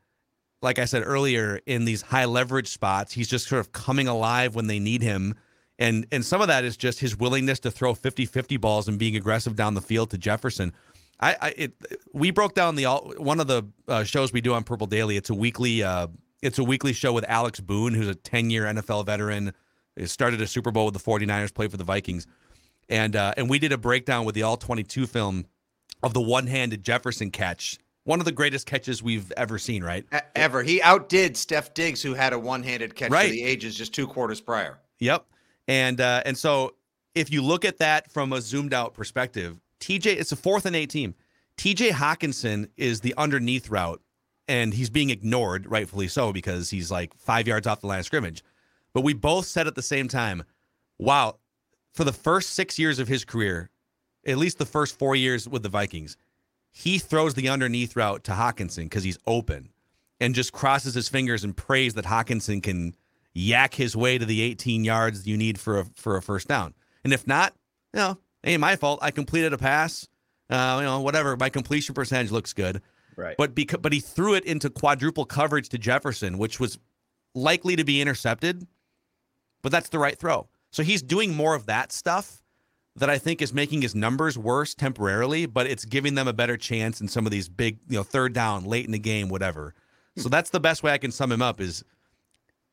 like 0.63 0.79
I 0.79 0.85
said 0.85 1.03
earlier, 1.05 1.61
in 1.67 1.85
these 1.85 2.03
high 2.03 2.27
leverage 2.27 2.69
spots, 2.69 3.13
he's 3.13 3.29
just 3.29 3.49
sort 3.49 3.61
of 3.61 3.73
coming 3.73 4.09
alive 4.09 4.55
when 4.55 4.67
they 4.67 4.79
need 4.79 5.03
him. 5.03 5.35
And 5.79 6.07
and 6.13 6.25
some 6.25 6.43
of 6.43 6.49
that 6.49 6.65
is 6.65 6.77
just 6.77 7.01
his 7.01 7.17
willingness 7.17 7.59
to 7.61 7.71
throw 7.71 7.95
50-50 7.95 8.61
balls 8.61 8.87
and 8.87 8.99
being 8.99 9.17
aggressive 9.17 9.57
down 9.57 9.75
the 9.75 9.81
field 9.81 10.11
to 10.11 10.19
Jefferson. 10.19 10.75
I, 11.21 11.37
I 11.41 11.55
it, 11.57 11.73
we 12.13 12.31
broke 12.31 12.55
down 12.55 12.77
the 12.77 12.87
all, 12.87 13.13
one 13.17 13.41
of 13.41 13.47
the 13.47 13.65
uh, 13.87 14.05
shows 14.05 14.33
we 14.33 14.41
do 14.41 14.55
on 14.55 14.65
Purple 14.65 14.87
Daily. 14.87 15.17
It's 15.17 15.31
a 15.31 15.35
weekly 15.35 15.83
uh, 15.83 16.09
it's 16.43 16.59
a 16.59 16.65
weekly 16.65 16.93
show 16.93 17.13
with 17.13 17.25
Alex 17.29 17.61
Boone, 17.61 17.95
who's 17.95 18.09
a 18.09 18.15
10-year 18.15 18.65
NFL 18.65 19.05
veteran. 19.07 19.53
He 19.97 20.07
started 20.07 20.41
a 20.41 20.47
Super 20.47 20.71
Bowl 20.71 20.87
with 20.87 20.95
the 20.95 21.01
49ers, 21.01 21.53
played 21.53 21.71
for 21.71 21.77
the 21.77 21.85
Vikings. 21.85 22.27
And 22.89 23.15
uh, 23.15 23.35
and 23.37 23.49
we 23.51 23.59
did 23.59 23.73
a 23.73 23.79
breakdown 23.79 24.25
with 24.25 24.35
the 24.35 24.43
all 24.43 24.57
22 24.57 25.07
film 25.07 25.47
of 26.03 26.15
the 26.15 26.21
one-handed 26.21 26.83
Jefferson 26.83 27.31
catch 27.31 27.79
one 28.05 28.19
of 28.19 28.25
the 28.25 28.33
greatest 28.33 28.67
catches 28.67 29.03
we've 29.03 29.31
ever 29.37 29.59
seen, 29.59 29.85
right? 29.85 30.05
Ever. 30.35 30.63
He 30.63 30.81
outdid 30.83 31.37
Steph 31.37 31.75
Diggs, 31.75 32.03
who 32.03 32.15
had 32.15 32.33
a 32.33 32.39
one-handed 32.39 32.95
catch 32.95 33.11
right. 33.11 33.27
for 33.27 33.33
the 33.33 33.45
ages 33.45 33.77
just 33.77 33.95
two 33.95 34.07
quarters 34.07 34.41
prior. 34.41 34.79
Yep. 34.99 35.27
And 35.69 36.01
uh, 36.01 36.23
and 36.25 36.37
so 36.37 36.75
if 37.15 37.31
you 37.31 37.43
look 37.43 37.65
at 37.65 37.79
that 37.79 38.11
from 38.11 38.33
a 38.33 38.41
zoomed 38.41 38.75
out 38.75 38.95
perspective, 38.95 39.61
TJ, 39.81 40.07
it's 40.07 40.33
a 40.33 40.37
fourth 40.37 40.67
and 40.67 40.77
eight 40.77 40.91
team. 40.91 41.15
TJ 41.57 41.91
Hockenson 41.91 42.69
is 42.77 43.01
the 43.01 43.15
underneath 43.19 43.69
route, 43.69 44.01
and 44.49 44.73
he's 44.73 44.91
being 44.91 45.11
ignored, 45.11 45.67
rightfully 45.71 46.09
so, 46.09 46.33
because 46.33 46.71
he's 46.71 46.91
like 46.91 47.15
five 47.19 47.47
yards 47.47 47.67
off 47.67 47.81
the 47.81 47.87
line 47.87 47.99
of 47.99 48.07
scrimmage. 48.07 48.43
But 48.93 49.03
we 49.03 49.15
both 49.15 49.47
said 49.47 49.67
at 49.67 49.75
the 49.75 49.83
same 49.83 50.09
time, 50.09 50.45
wow, 50.99 51.39
for 51.93 52.05
the 52.05 52.13
first 52.13 52.51
six 52.51 52.79
years 52.79 52.99
of 52.99 53.09
his 53.09 53.25
career, 53.25 53.71
at 54.27 54.39
least 54.39 54.59
the 54.59 54.67
first 54.67 54.99
four 54.99 55.17
years 55.17 55.49
with 55.49 55.63
the 55.63 55.69
Vikings, 55.69 56.17
he 56.73 56.99
throws 56.99 57.35
the 57.35 57.49
underneath 57.49 57.97
route 57.97 58.25
to 58.25 58.33
Hockenson 58.33 58.85
because 58.85 59.05
he's 59.05 59.19
open 59.27 59.71
and 60.21 60.35
just 60.35 60.53
crosses 60.53 60.95
his 60.95 61.09
fingers 61.09 61.43
and 61.43 61.57
prays 61.57 61.95
that 61.95 62.05
Hockenson 62.05 62.63
can 62.63 62.95
yak 63.33 63.75
his 63.75 63.97
way 63.97 64.19
to 64.19 64.27
the 64.27 64.41
18 64.43 64.85
yards 64.85 65.27
you 65.27 65.37
need 65.37 65.59
for 65.59 65.81
a, 65.81 65.85
for 65.95 66.17
a 66.17 66.23
first 66.23 66.49
down. 66.49 66.75
And 67.05 67.13
if 67.13 67.27
not, 67.27 67.55
you 67.95 67.99
know, 67.99 68.19
ain't 68.45 68.61
my 68.61 68.77
fault. 68.77 69.01
I 69.03 69.11
completed 69.11 69.53
a 69.53 69.59
pass. 69.59 70.07
Uh, 70.49 70.79
you 70.81 70.87
know, 70.87 71.01
whatever. 71.01 71.37
My 71.37 71.49
completion 71.49 71.95
percentage 71.95 72.31
looks 72.31 72.53
good. 72.53 72.83
Right. 73.17 73.37
But 73.37 73.55
because 73.55 73.81
but 73.81 73.93
he 73.93 74.01
threw 74.01 74.35
it 74.35 74.45
into 74.45 74.71
quadruple 74.71 75.25
coverage 75.25 75.69
to 75.71 75.79
Jefferson, 75.79 76.39
which 76.39 76.59
was 76.59 76.79
likely 77.35 77.77
to 77.77 77.85
be 77.85 78.01
intercepted. 78.01 78.67
But 79.63 79.73
that's 79.73 79.91
the 79.91 79.99
right 79.99 80.19
throw. 80.19 80.49
So 80.71 80.83
he's 80.83 81.03
doing 81.03 81.35
more 81.35 81.55
of 81.55 81.67
that 81.67 81.93
stuff 81.93 82.43
that 82.97 83.11
I 83.11 83.19
think 83.19 83.41
is 83.43 83.53
making 83.53 83.83
his 83.83 83.95
numbers 83.95 84.37
worse 84.37 84.75
temporarily, 84.75 85.47
but 85.47 85.67
it's 85.67 85.85
giving 85.85 86.15
them 86.15 86.29
a 86.29 86.33
better 86.33 86.57
chance 86.57 87.01
in 87.01 87.09
some 87.09 87.27
of 87.27 87.33
these 87.33 87.49
big, 87.49 87.79
you 87.89 87.97
know, 87.97 88.03
third 88.03 88.33
down, 88.33 88.65
late 88.65 88.85
in 88.85 88.93
the 88.93 88.99
game, 88.99 89.29
whatever. 89.29 89.75
So 90.17 90.29
that's 90.31 90.51
the 90.51 90.61
best 90.61 90.83
way 90.83 90.93
I 90.93 90.99
can 90.99 91.13
sum 91.13 91.31
him 91.31 91.43
up 91.43 91.61
is 91.61 91.85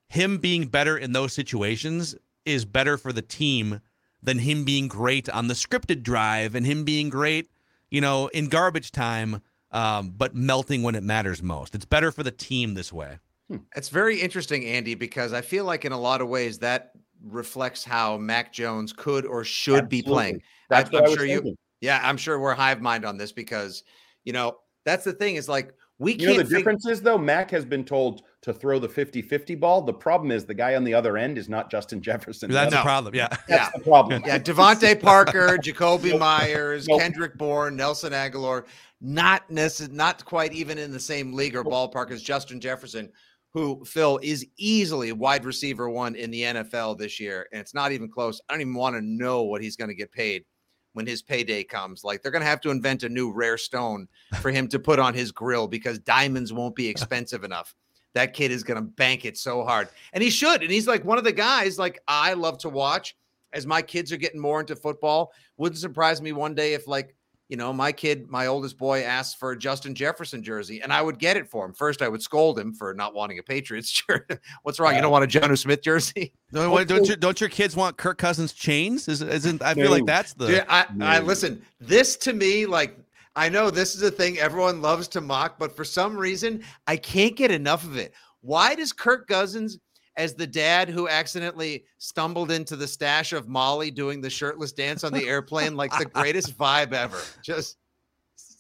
him 0.10 0.38
being 0.38 0.68
better 0.68 0.98
in 0.98 1.12
those 1.12 1.34
situations 1.34 2.16
is 2.46 2.66
better 2.66 2.98
for 2.98 3.12
the 3.12 3.22
team 3.22 3.82
than 4.28 4.40
him 4.40 4.66
being 4.66 4.90
great 4.90 5.30
on 5.30 5.48
the 5.48 5.54
scripted 5.54 6.04
drive 6.04 6.54
and 6.54 6.66
him 6.66 6.84
being 6.84 7.10
great, 7.10 7.50
you 7.90 8.02
know, 8.02 8.28
in 8.28 8.50
garbage 8.50 8.92
time, 8.92 9.42
um, 9.72 10.14
but 10.18 10.36
melting 10.36 10.84
when 10.84 10.96
it 10.96 11.04
matters 11.04 11.42
most. 11.42 11.74
It's 11.74 11.86
better 11.86 12.12
for 12.12 12.24
the 12.24 12.32
team 12.32 12.74
this 12.74 12.92
way. 12.92 13.20
Hmm. 13.48 13.60
It's 13.78 13.88
very 13.88 14.20
interesting, 14.20 14.66
Andy, 14.66 14.96
because 14.96 15.32
I 15.32 15.40
feel 15.40 15.64
like 15.64 15.86
in 15.86 15.94
a 15.94 15.98
lot 15.98 16.20
of 16.20 16.28
ways 16.28 16.60
that 16.60 16.92
reflects 17.24 17.86
how 17.86 18.18
Mac 18.18 18.52
Jones 18.52 18.92
could 18.92 19.26
or 19.26 19.46
should 19.46 19.86
Absolutely. 19.86 20.02
be 20.02 20.04
playing. 20.04 20.42
That's 20.70 20.94
I, 20.94 20.98
am 20.98 21.06
sure 21.08 21.26
thinking. 21.26 21.48
you. 21.48 21.56
Yeah, 21.80 22.02
I'm 22.04 22.18
sure 22.18 22.38
we're 22.38 22.54
hive 22.54 22.82
mind 22.82 23.06
on 23.06 23.18
this 23.18 23.32
because 23.32 23.84
you 24.26 24.34
know 24.34 24.58
that's 24.84 25.06
the 25.06 25.14
thing 25.14 25.38
is 25.38 25.48
like 25.48 25.74
we 26.00 26.16
you 26.16 26.28
know 26.28 26.34
the 26.34 26.44
fig- 26.44 26.50
difference 26.50 26.86
is 26.86 27.02
though 27.02 27.18
Mac 27.18 27.50
has 27.52 27.64
been 27.64 27.86
told 27.86 28.24
to 28.48 28.54
throw 28.54 28.80
the 28.80 28.88
50-50 28.88 29.60
ball. 29.60 29.82
The 29.82 29.94
problem 29.94 30.32
is 30.32 30.46
the 30.46 30.54
guy 30.54 30.76
on 30.76 30.86
the 30.86 30.94
other 30.94 31.18
end 31.18 31.38
is 31.38 31.50
not 31.50 31.70
Justin 31.70 32.02
Jefferson. 32.02 32.50
That's 32.50 32.72
no. 32.72 32.78
the 32.78 32.84
problem. 32.84 33.14
Yeah. 33.14 33.28
That's 33.28 33.50
yeah. 33.50 33.70
the 33.76 33.84
problem. 33.84 34.24
Yeah, 34.26 34.40
DeVante 34.40 35.02
Parker, 35.02 35.58
Jakobi 35.58 36.18
Meyers, 36.18 36.88
nope. 36.88 37.02
Kendrick 37.02 37.38
Bourne, 37.38 37.76
Nelson 37.76 38.14
Agholor, 38.14 38.66
not 39.02 39.46
necess- 39.50 39.92
not 39.92 40.24
quite 40.24 40.54
even 40.54 40.78
in 40.78 40.94
the 40.94 41.00
same 41.00 41.34
league 41.34 41.58
or 41.58 41.64
ballpark 41.66 42.10
as 42.10 42.24
Justin 42.24 42.62
Jefferson, 42.62 43.10
who 43.54 43.84
Phil 43.84 44.18
is 44.24 44.48
easily 44.56 45.12
wide 45.12 45.44
receiver 45.44 45.90
one 45.90 46.16
in 46.16 46.32
the 46.32 46.44
NFL 46.44 46.98
this 46.98 47.20
year, 47.20 47.50
and 47.52 47.60
it's 47.60 47.74
not 47.74 47.92
even 47.92 48.10
close. 48.10 48.40
I 48.48 48.54
don't 48.54 48.62
even 48.62 48.76
want 48.76 48.96
to 48.96 49.02
know 49.02 49.44
what 49.44 49.62
he's 49.62 49.76
going 49.76 49.90
to 49.90 49.94
get 49.96 50.10
paid 50.14 50.46
when 50.94 51.06
his 51.06 51.22
payday 51.22 51.66
comes. 51.66 52.06
Like 52.06 52.24
they're 52.24 52.32
going 52.32 52.44
to 52.44 52.48
have 52.48 52.62
to 52.62 52.70
invent 52.70 53.04
a 53.04 53.10
new 53.10 53.30
rare 53.34 53.58
stone 53.58 54.08
for 54.42 54.52
him 54.52 54.70
to 54.70 54.80
put 54.80 55.00
on 55.00 55.14
his 55.14 55.34
grill 55.34 55.68
because 55.68 56.00
diamonds 56.00 56.54
won't 56.54 56.76
be 56.78 56.88
expensive 56.90 57.44
enough. 57.44 57.76
That 58.18 58.34
kid 58.34 58.52
is 58.52 58.64
going 58.64 58.78
to 58.78 58.82
bank 58.82 59.26
it 59.26 59.38
so 59.38 59.64
hard, 59.64 59.90
and 60.12 60.24
he 60.24 60.32
should. 60.32 60.64
And 60.64 60.72
he's 60.72 60.88
like 60.88 61.06
one 61.06 61.20
of 61.20 61.24
the 61.24 61.32
guys 61.32 61.78
like 61.78 62.02
I 62.08 62.34
love 62.34 62.58
to 62.60 62.70
watch 62.70 63.16
as 63.54 63.68
my 63.68 63.82
kids 63.84 64.12
are 64.12 64.18
getting 64.18 64.42
more 64.42 64.60
into 64.60 64.76
football. 64.76 65.32
Wouldn't 65.58 65.80
surprise 65.80 66.20
me 66.20 66.32
one 66.32 66.56
day 66.56 66.74
if 66.74 66.88
like 66.88 67.16
you 67.50 67.56
know, 67.56 67.72
my 67.72 67.92
kid, 67.92 68.28
my 68.30 68.48
oldest 68.48 68.78
boy 68.78 69.04
asked 69.04 69.40
for 69.40 69.52
a 69.52 69.58
Justin 69.58 69.96
Jefferson 69.96 70.44
jersey, 70.44 70.82
and 70.82 70.92
I 70.92 71.02
would 71.02 71.18
get 71.18 71.38
it 71.38 71.48
for 71.48 71.66
him. 71.66 71.74
First, 71.74 72.02
I 72.02 72.10
would 72.10 72.22
scold 72.22 72.60
him 72.60 72.74
for 72.74 72.94
not 72.94 73.14
wanting 73.14 73.40
a 73.40 73.44
Patriots 73.44 73.90
jersey. 74.10 74.42
What's 74.64 74.80
wrong? 74.80 74.96
You 74.96 75.02
don't 75.02 75.12
want 75.12 75.24
a 75.24 75.40
Jonnu 75.40 75.58
Smith 75.58 75.82
jersey? 75.82 76.34
No, 76.52 76.84
don't, 76.84 77.08
you, 77.08 77.16
don't 77.16 77.40
your 77.40 77.50
kids 77.50 77.76
want 77.76 77.98
Kirk 77.98 78.18
Cousins 78.18 78.52
chains? 78.52 79.08
Is, 79.08 79.22
isn't 79.22 79.62
I 79.62 79.76
feel 79.76 79.92
like 79.92 80.06
that's 80.06 80.34
the. 80.34 80.52
Yeah, 80.52 80.66
I, 80.68 80.88
I 81.00 81.20
listen. 81.20 81.62
This 81.80 82.18
to 82.18 82.34
me, 82.34 82.66
like 82.66 82.98
I 83.38 83.50
know 83.50 83.70
this 83.70 83.96
is 83.96 84.02
a 84.02 84.12
thing 84.12 84.40
everyone 84.40 84.82
loves 84.82 85.08
to 85.10 85.22
mock, 85.22 85.58
but 85.60 85.76
for 85.76 85.86
some 85.86 86.18
reason, 86.18 86.64
I 86.88 86.98
can't 86.98 87.36
get 87.36 87.52
enough 87.52 87.84
of 87.84 87.96
it. 87.96 88.14
Why 88.42 88.76
does 88.76 88.92
Kirk 88.92 89.28
Cousins 89.28 89.80
as 90.18 90.34
the 90.34 90.48
dad 90.48 90.90
who 90.90 91.08
accidentally 91.08 91.86
stumbled 92.00 92.52
into 92.52 92.76
the 92.76 92.88
stash 92.88 93.34
of 93.34 93.48
Molly 93.48 93.92
doing 93.92 94.20
the 94.20 94.30
shirtless 94.30 94.72
dance 94.72 95.04
on 95.04 95.14
the 95.14 95.28
airplane, 95.28 95.76
like 95.76 95.96
the 95.98 96.06
greatest 96.06 96.58
vibe 96.58 96.92
ever. 96.92 97.22
Just 97.44 97.78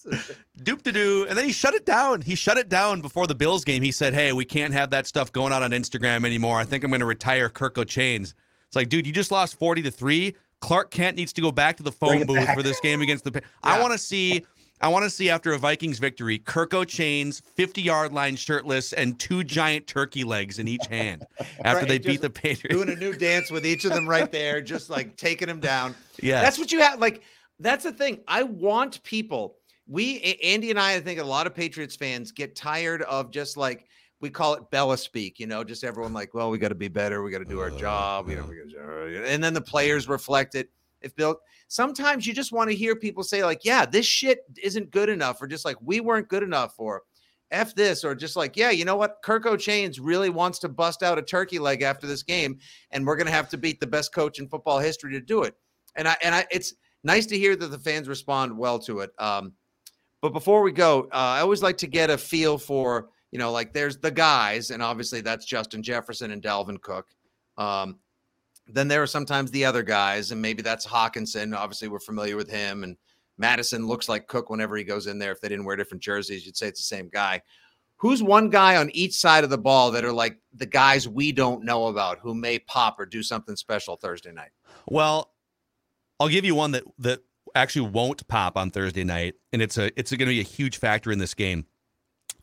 doop 0.61 0.83
to 0.83 0.91
doo. 0.91 1.25
And 1.27 1.35
then 1.35 1.45
he 1.45 1.51
shut 1.51 1.73
it 1.73 1.85
down. 1.85 2.21
He 2.21 2.35
shut 2.35 2.57
it 2.57 2.69
down 2.69 3.01
before 3.01 3.25
the 3.25 3.35
Bills 3.35 3.65
game. 3.65 3.81
He 3.81 3.91
said, 3.91 4.13
Hey, 4.13 4.31
we 4.33 4.45
can't 4.45 4.73
have 4.73 4.91
that 4.91 5.07
stuff 5.07 5.31
going 5.31 5.51
out 5.51 5.63
on 5.63 5.71
Instagram 5.71 6.25
anymore. 6.25 6.59
I 6.59 6.63
think 6.63 6.83
I'm 6.83 6.91
going 6.91 6.99
to 6.99 7.07
retire 7.07 7.49
Kirko 7.49 7.83
Chainz. 7.83 8.35
It's 8.67 8.75
like, 8.75 8.89
dude, 8.89 9.07
you 9.07 9.13
just 9.13 9.31
lost 9.31 9.57
40 9.57 9.81
to 9.83 9.91
3. 9.91 10.35
Clark 10.59 10.91
Kent 10.91 11.17
needs 11.17 11.33
to 11.33 11.41
go 11.41 11.51
back 11.51 11.77
to 11.77 11.83
the 11.83 11.91
phone 11.91 12.25
booth 12.25 12.45
back. 12.45 12.55
for 12.55 12.63
this 12.63 12.79
game 12.79 13.01
against 13.01 13.23
the. 13.23 13.31
Yeah. 13.33 13.41
I 13.63 13.79
want 13.79 13.93
to 13.93 13.99
see 13.99 14.45
I 14.79 14.89
want 14.89 15.03
to 15.03 15.09
see 15.09 15.29
after 15.29 15.53
a 15.53 15.57
Vikings 15.57 15.97
victory, 15.97 16.39
Kirko 16.39 16.85
Chainz, 16.85 17.41
50 17.55 17.81
yard 17.81 18.13
line 18.13 18.35
shirtless, 18.35 18.93
and 18.93 19.17
two 19.19 19.43
giant 19.43 19.87
turkey 19.87 20.23
legs 20.23 20.59
in 20.59 20.67
each 20.67 20.85
hand 20.89 21.25
after 21.63 21.79
right, 21.79 21.87
they 21.87 21.97
beat 21.97 22.21
the 22.21 22.29
Patriots. 22.29 22.75
Doing 22.75 22.89
a 22.89 22.99
new 22.99 23.13
dance 23.13 23.49
with 23.49 23.65
each 23.65 23.85
of 23.85 23.93
them 23.93 24.07
right 24.07 24.31
there, 24.31 24.61
just 24.61 24.89
like 24.89 25.17
taking 25.17 25.47
them 25.47 25.59
down. 25.59 25.95
Yeah. 26.21 26.41
That's 26.41 26.59
what 26.59 26.71
you 26.71 26.81
have. 26.81 26.99
Like, 26.99 27.23
that's 27.59 27.83
the 27.83 27.91
thing. 27.91 28.19
I 28.27 28.43
want 28.43 29.01
people. 29.03 29.57
We, 29.87 30.37
Andy 30.43 30.69
and 30.69 30.79
I, 30.79 30.95
I 30.95 30.99
think 30.99 31.19
a 31.19 31.23
lot 31.23 31.47
of 31.47 31.55
Patriots 31.55 31.95
fans 31.95 32.31
get 32.31 32.55
tired 32.55 33.01
of 33.03 33.31
just 33.31 33.57
like, 33.57 33.85
we 34.19 34.29
call 34.29 34.55
it 34.55 34.69
Bella 34.71 34.97
speak, 34.97 35.39
you 35.39 35.47
know, 35.47 35.63
just 35.63 35.83
everyone 35.83 36.11
like, 36.11 36.33
well, 36.33 36.49
we 36.49 36.57
got 36.57 36.69
to 36.69 36.75
be 36.75 36.87
better. 36.87 37.21
We 37.21 37.31
got 37.31 37.39
to 37.39 37.45
do 37.45 37.59
our 37.59 37.69
uh, 37.69 37.77
job. 37.77 38.29
You 38.29 38.37
know, 38.37 39.23
and 39.25 39.43
then 39.43 39.53
the 39.53 39.61
players 39.61 40.07
reflect 40.07 40.55
it. 40.55 40.69
If 41.07 41.15
Bill, 41.15 41.37
sometimes 41.67 42.27
you 42.27 42.33
just 42.33 42.51
want 42.51 42.69
to 42.69 42.75
hear 42.75 42.95
people 42.95 43.23
say, 43.23 43.43
like, 43.43 43.65
yeah, 43.65 43.85
this 43.85 44.05
shit 44.05 44.39
isn't 44.61 44.91
good 44.91 45.09
enough, 45.09 45.41
or 45.41 45.47
just 45.47 45.65
like, 45.65 45.77
we 45.81 45.99
weren't 45.99 46.27
good 46.27 46.43
enough, 46.43 46.75
or 46.77 47.01
F 47.49 47.73
this, 47.73 48.03
or 48.03 48.13
just 48.13 48.35
like, 48.35 48.57
yeah, 48.57 48.71
you 48.71 48.85
know 48.85 48.97
what? 48.97 49.23
Kirko 49.23 49.55
Chainz 49.55 49.99
really 50.01 50.29
wants 50.29 50.59
to 50.59 50.69
bust 50.69 51.01
out 51.01 51.17
a 51.17 51.21
turkey 51.21 51.59
leg 51.59 51.81
after 51.81 52.05
this 52.05 52.21
game, 52.21 52.59
and 52.91 53.07
we're 53.07 53.15
gonna 53.15 53.31
have 53.31 53.49
to 53.49 53.57
beat 53.57 53.79
the 53.79 53.87
best 53.87 54.13
coach 54.13 54.39
in 54.39 54.47
football 54.49 54.79
history 54.79 55.13
to 55.13 55.21
do 55.21 55.43
it. 55.43 55.55
And 55.95 56.07
I 56.07 56.17
and 56.21 56.35
I 56.35 56.45
it's 56.51 56.73
nice 57.03 57.25
to 57.27 57.37
hear 57.37 57.55
that 57.55 57.67
the 57.67 57.79
fans 57.79 58.09
respond 58.09 58.57
well 58.57 58.77
to 58.79 58.99
it. 58.99 59.11
Um, 59.17 59.53
but 60.21 60.33
before 60.33 60.61
we 60.61 60.71
go, 60.71 61.03
uh, 61.13 61.37
I 61.37 61.39
always 61.39 61.63
like 61.63 61.77
to 61.77 61.87
get 61.87 62.09
a 62.09 62.17
feel 62.17 62.57
for, 62.57 63.09
you 63.31 63.39
know, 63.39 63.51
like 63.51 63.71
there's 63.71 63.97
the 63.97 64.11
guys, 64.11 64.71
and 64.71 64.83
obviously 64.83 65.21
that's 65.21 65.45
Justin 65.45 65.81
Jefferson 65.81 66.31
and 66.31 66.41
Dalvin 66.41 66.81
Cook. 66.81 67.07
Um, 67.57 67.99
then 68.69 68.87
there 68.87 69.01
are 69.01 69.07
sometimes 69.07 69.51
the 69.51 69.65
other 69.65 69.83
guys, 69.83 70.31
and 70.31 70.41
maybe 70.41 70.61
that's 70.61 70.85
Hockenson. 70.85 71.55
Obviously, 71.55 71.87
we're 71.87 71.99
familiar 71.99 72.35
with 72.35 72.49
him, 72.49 72.83
and 72.83 72.97
Mattison 73.37 73.87
looks 73.87 74.09
like 74.09 74.27
Cook 74.27 74.49
whenever 74.49 74.75
he 74.75 74.83
goes 74.83 75.07
in 75.07 75.19
there. 75.19 75.31
If 75.31 75.41
they 75.41 75.49
didn't 75.49 75.65
wear 75.65 75.75
different 75.75 76.03
jerseys, 76.03 76.45
you'd 76.45 76.57
say 76.57 76.67
it's 76.67 76.79
the 76.79 76.95
same 76.95 77.09
guy. 77.09 77.41
who's 77.97 78.23
one 78.23 78.49
guy 78.49 78.77
on 78.77 78.89
each 78.91 79.15
side 79.15 79.43
of 79.43 79.49
the 79.49 79.57
ball 79.57 79.91
that 79.91 80.05
are 80.05 80.13
like 80.13 80.39
the 80.53 80.65
guys 80.65 81.07
we 81.07 81.31
don't 81.31 81.63
know 81.63 81.87
about 81.87 82.19
who 82.19 82.33
may 82.33 82.59
pop 82.59 82.99
or 82.99 83.05
do 83.05 83.21
something 83.23 83.55
special 83.55 83.95
Thursday 83.95 84.31
night? 84.31 84.51
Well, 84.87 85.33
I'll 86.19 86.29
give 86.29 86.45
you 86.45 86.55
one 86.55 86.71
that 86.71 86.83
that 86.99 87.19
actually 87.55 87.89
won't 87.89 88.27
pop 88.27 88.57
on 88.57 88.71
Thursday 88.71 89.03
night, 89.03 89.35
and 89.51 89.61
it's 89.61 89.77
a 89.77 89.97
it's 89.99 90.11
going 90.11 90.19
to 90.19 90.25
be 90.25 90.39
a 90.39 90.43
huge 90.43 90.77
factor 90.77 91.11
in 91.11 91.19
this 91.19 91.33
game. 91.33 91.65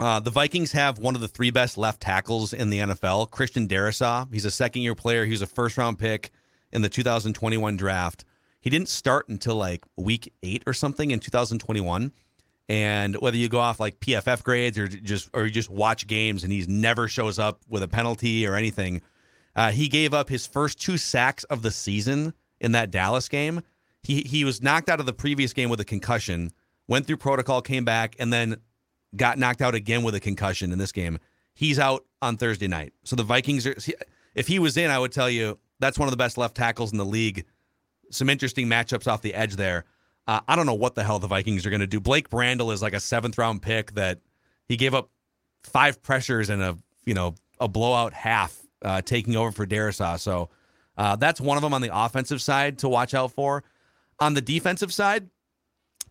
Uh, 0.00 0.18
the 0.20 0.30
Vikings 0.30 0.72
have 0.72 0.98
one 0.98 1.14
of 1.14 1.20
the 1.20 1.28
three 1.28 1.50
best 1.50 1.78
left 1.78 2.00
tackles 2.00 2.52
in 2.52 2.70
the 2.70 2.80
NFL, 2.80 3.30
Christian 3.30 3.68
Darrisaw. 3.68 4.32
He's 4.32 4.44
a 4.44 4.50
second 4.50 4.82
year 4.82 4.94
player. 4.94 5.24
He's 5.24 5.42
a 5.42 5.46
first 5.46 5.78
round 5.78 5.98
pick 5.98 6.30
in 6.72 6.82
the 6.82 6.88
2021 6.88 7.76
draft. 7.76 8.24
He 8.60 8.70
didn't 8.70 8.88
start 8.88 9.28
until 9.28 9.56
like 9.56 9.84
week 9.96 10.32
eight 10.42 10.62
or 10.66 10.72
something 10.72 11.10
in 11.10 11.20
2021. 11.20 12.12
And 12.68 13.16
whether 13.16 13.36
you 13.36 13.48
go 13.48 13.60
off 13.60 13.78
like 13.78 14.00
PFF 14.00 14.42
grades 14.42 14.78
or 14.78 14.88
just 14.88 15.28
or 15.34 15.44
you 15.44 15.50
just 15.50 15.70
watch 15.70 16.06
games 16.06 16.44
and 16.44 16.52
he 16.52 16.64
never 16.66 17.06
shows 17.06 17.38
up 17.38 17.60
with 17.68 17.82
a 17.82 17.88
penalty 17.88 18.46
or 18.46 18.56
anything, 18.56 19.02
uh, 19.54 19.70
he 19.70 19.88
gave 19.88 20.14
up 20.14 20.28
his 20.28 20.46
first 20.46 20.80
two 20.80 20.96
sacks 20.96 21.44
of 21.44 21.62
the 21.62 21.70
season 21.70 22.32
in 22.60 22.72
that 22.72 22.90
Dallas 22.90 23.28
game. 23.28 23.60
He 24.02 24.22
he 24.22 24.44
was 24.44 24.62
knocked 24.62 24.88
out 24.88 24.98
of 24.98 25.06
the 25.06 25.12
previous 25.12 25.52
game 25.52 25.68
with 25.68 25.80
a 25.80 25.84
concussion, 25.84 26.52
went 26.88 27.06
through 27.06 27.18
protocol, 27.18 27.60
came 27.60 27.84
back, 27.84 28.16
and 28.18 28.32
then 28.32 28.56
got 29.16 29.38
knocked 29.38 29.62
out 29.62 29.74
again 29.74 30.02
with 30.02 30.14
a 30.14 30.20
concussion 30.20 30.72
in 30.72 30.78
this 30.78 30.92
game. 30.92 31.18
He's 31.54 31.78
out 31.78 32.04
on 32.20 32.36
Thursday 32.36 32.68
night. 32.68 32.92
So 33.04 33.16
the 33.16 33.22
Vikings 33.22 33.66
are 33.66 33.76
if 34.34 34.48
he 34.48 34.58
was 34.58 34.76
in, 34.76 34.90
I 34.90 34.98
would 34.98 35.12
tell 35.12 35.30
you 35.30 35.58
that's 35.78 35.98
one 35.98 36.08
of 36.08 36.10
the 36.10 36.16
best 36.16 36.36
left 36.36 36.56
tackles 36.56 36.92
in 36.92 36.98
the 36.98 37.04
league. 37.04 37.44
Some 38.10 38.28
interesting 38.28 38.66
matchups 38.66 39.06
off 39.06 39.22
the 39.22 39.34
edge 39.34 39.56
there. 39.56 39.84
Uh, 40.26 40.40
I 40.48 40.56
don't 40.56 40.66
know 40.66 40.74
what 40.74 40.94
the 40.94 41.04
hell 41.04 41.18
the 41.18 41.26
Vikings 41.26 41.66
are 41.66 41.70
going 41.70 41.80
to 41.80 41.86
do. 41.86 42.00
Blake 42.00 42.30
Brandel 42.30 42.72
is 42.72 42.82
like 42.82 42.94
a 42.94 43.00
seventh 43.00 43.36
round 43.38 43.62
pick 43.62 43.92
that 43.92 44.20
he 44.66 44.76
gave 44.76 44.94
up 44.94 45.10
five 45.62 46.02
pressures 46.02 46.50
and 46.50 46.62
a 46.62 46.76
you 47.04 47.14
know 47.14 47.34
a 47.60 47.68
blowout 47.68 48.12
half 48.12 48.58
uh, 48.82 49.02
taking 49.02 49.36
over 49.36 49.52
for 49.52 49.66
Darrisaw. 49.66 50.18
So 50.18 50.48
uh, 50.96 51.16
that's 51.16 51.40
one 51.40 51.56
of 51.56 51.62
them 51.62 51.74
on 51.74 51.82
the 51.82 51.90
offensive 51.92 52.40
side 52.40 52.78
to 52.78 52.88
watch 52.88 53.14
out 53.14 53.32
for. 53.32 53.64
On 54.20 54.34
the 54.34 54.40
defensive 54.40 54.92
side, 54.92 55.28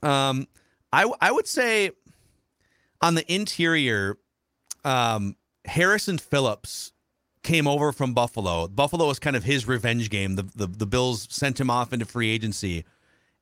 um, 0.01 0.47
I 0.91 1.11
I 1.21 1.31
would 1.31 1.47
say 1.47 1.91
on 3.03 3.15
the 3.15 3.33
interior, 3.33 4.17
um, 4.83 5.35
Harrison 5.65 6.17
Phillips 6.17 6.93
came 7.43 7.67
over 7.67 7.91
from 7.91 8.13
Buffalo. 8.13 8.67
Buffalo 8.69 9.07
was 9.07 9.19
kind 9.19 9.35
of 9.35 9.43
his 9.43 9.67
revenge 9.67 10.09
game. 10.09 10.35
The, 10.35 10.43
the 10.55 10.67
the 10.67 10.85
Bills 10.85 11.27
sent 11.29 11.59
him 11.59 11.69
off 11.69 11.93
into 11.93 12.05
free 12.05 12.29
agency. 12.29 12.85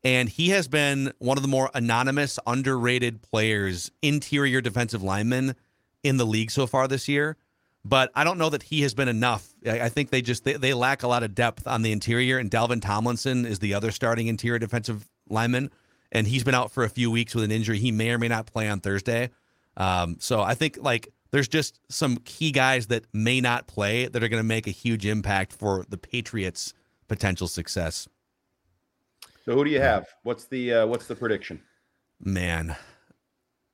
And 0.03 0.27
he 0.27 0.49
has 0.49 0.67
been 0.67 1.13
one 1.19 1.37
of 1.37 1.43
the 1.43 1.47
more 1.47 1.69
anonymous, 1.75 2.39
underrated 2.47 3.21
players, 3.21 3.91
interior 4.01 4.59
defensive 4.59 5.03
lineman 5.03 5.55
in 6.03 6.17
the 6.17 6.25
league 6.25 6.49
so 6.49 6.65
far 6.65 6.87
this 6.87 7.07
year. 7.07 7.37
But 7.85 8.11
I 8.15 8.23
don't 8.23 8.39
know 8.39 8.49
that 8.49 8.63
he 8.63 8.81
has 8.81 8.95
been 8.95 9.07
enough. 9.07 9.53
I, 9.63 9.81
I 9.81 9.89
think 9.89 10.09
they 10.09 10.23
just 10.23 10.43
they, 10.43 10.53
they 10.53 10.73
lack 10.73 11.03
a 11.03 11.07
lot 11.07 11.21
of 11.21 11.35
depth 11.35 11.67
on 11.67 11.83
the 11.83 11.91
interior. 11.91 12.39
And 12.39 12.49
Dalvin 12.49 12.81
Tomlinson 12.81 13.45
is 13.45 13.59
the 13.59 13.75
other 13.75 13.91
starting 13.91 14.25
interior 14.25 14.57
defensive 14.57 15.07
lineman, 15.29 15.69
and 16.11 16.25
he's 16.25 16.43
been 16.43 16.55
out 16.55 16.71
for 16.71 16.83
a 16.83 16.89
few 16.89 17.11
weeks 17.11 17.35
with 17.35 17.43
an 17.43 17.51
injury. 17.51 17.77
He 17.77 17.91
may 17.91 18.09
or 18.09 18.17
may 18.17 18.27
not 18.27 18.47
play 18.47 18.67
on 18.67 18.79
Thursday. 18.79 19.29
Um, 19.77 20.17
so 20.19 20.41
I 20.41 20.53
think 20.55 20.77
like 20.81 21.09
there's 21.31 21.47
just 21.47 21.79
some 21.89 22.17
key 22.17 22.51
guys 22.51 22.87
that 22.87 23.05
may 23.13 23.41
not 23.41 23.67
play 23.67 24.07
that 24.07 24.21
are 24.21 24.27
going 24.27 24.41
to 24.41 24.47
make 24.47 24.67
a 24.67 24.71
huge 24.71 25.05
impact 25.05 25.53
for 25.53 25.85
the 25.89 25.97
Patriots' 25.97 26.73
potential 27.07 27.47
success. 27.47 28.07
So 29.45 29.53
who 29.55 29.63
do 29.63 29.71
you 29.71 29.81
have? 29.81 30.07
What's 30.23 30.45
the 30.45 30.73
uh, 30.73 30.85
what's 30.87 31.07
the 31.07 31.15
prediction? 31.15 31.61
Man, 32.23 32.75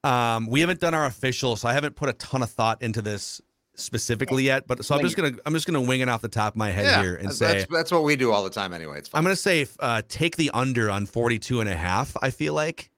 um, 0.04 0.48
we 0.48 0.62
haven't 0.62 0.80
done 0.80 0.94
our 0.94 1.06
official, 1.06 1.56
so 1.56 1.68
I 1.68 1.74
haven't 1.74 1.96
put 1.96 2.08
a 2.08 2.14
ton 2.14 2.42
of 2.42 2.50
thought 2.50 2.82
into 2.82 3.02
this 3.02 3.42
specifically 3.76 4.44
yet. 4.44 4.66
But 4.68 4.86
so 4.86 4.96
I'm 4.96 5.02
just 5.02 5.18
gonna 5.18 5.34
I'm 5.46 5.54
just 5.54 5.68
gonna 5.68 5.82
wing 5.82 6.00
it 6.00 6.08
off 6.08 6.22
the 6.22 6.30
top 6.30 6.54
of 6.54 6.58
my 6.58 6.72
head 6.72 6.86
Yeah, 6.86 7.02
here 7.02 7.16
and 7.16 7.28
that's, 7.28 7.38
say 7.38 7.54
that's, 7.60 7.72
that's 7.72 7.92
what 7.92 8.04
we 8.04 8.16
do 8.16 8.32
all 8.32 8.44
the 8.44 8.50
time 8.50 8.74
anyway. 8.74 9.00
It's 9.00 9.10
fine. 9.10 9.20
I'm 9.20 9.24
gonna 9.26 9.36
say 9.36 9.68
uh, 9.80 10.02
take 10.08 10.38
the 10.38 10.52
under 10.54 10.90
on 10.90 11.06
42 11.06 11.60
and 11.60 11.70
a 11.70 11.76
half. 11.76 12.16
I 12.22 12.30
feel 12.30 12.54
like 12.54 12.90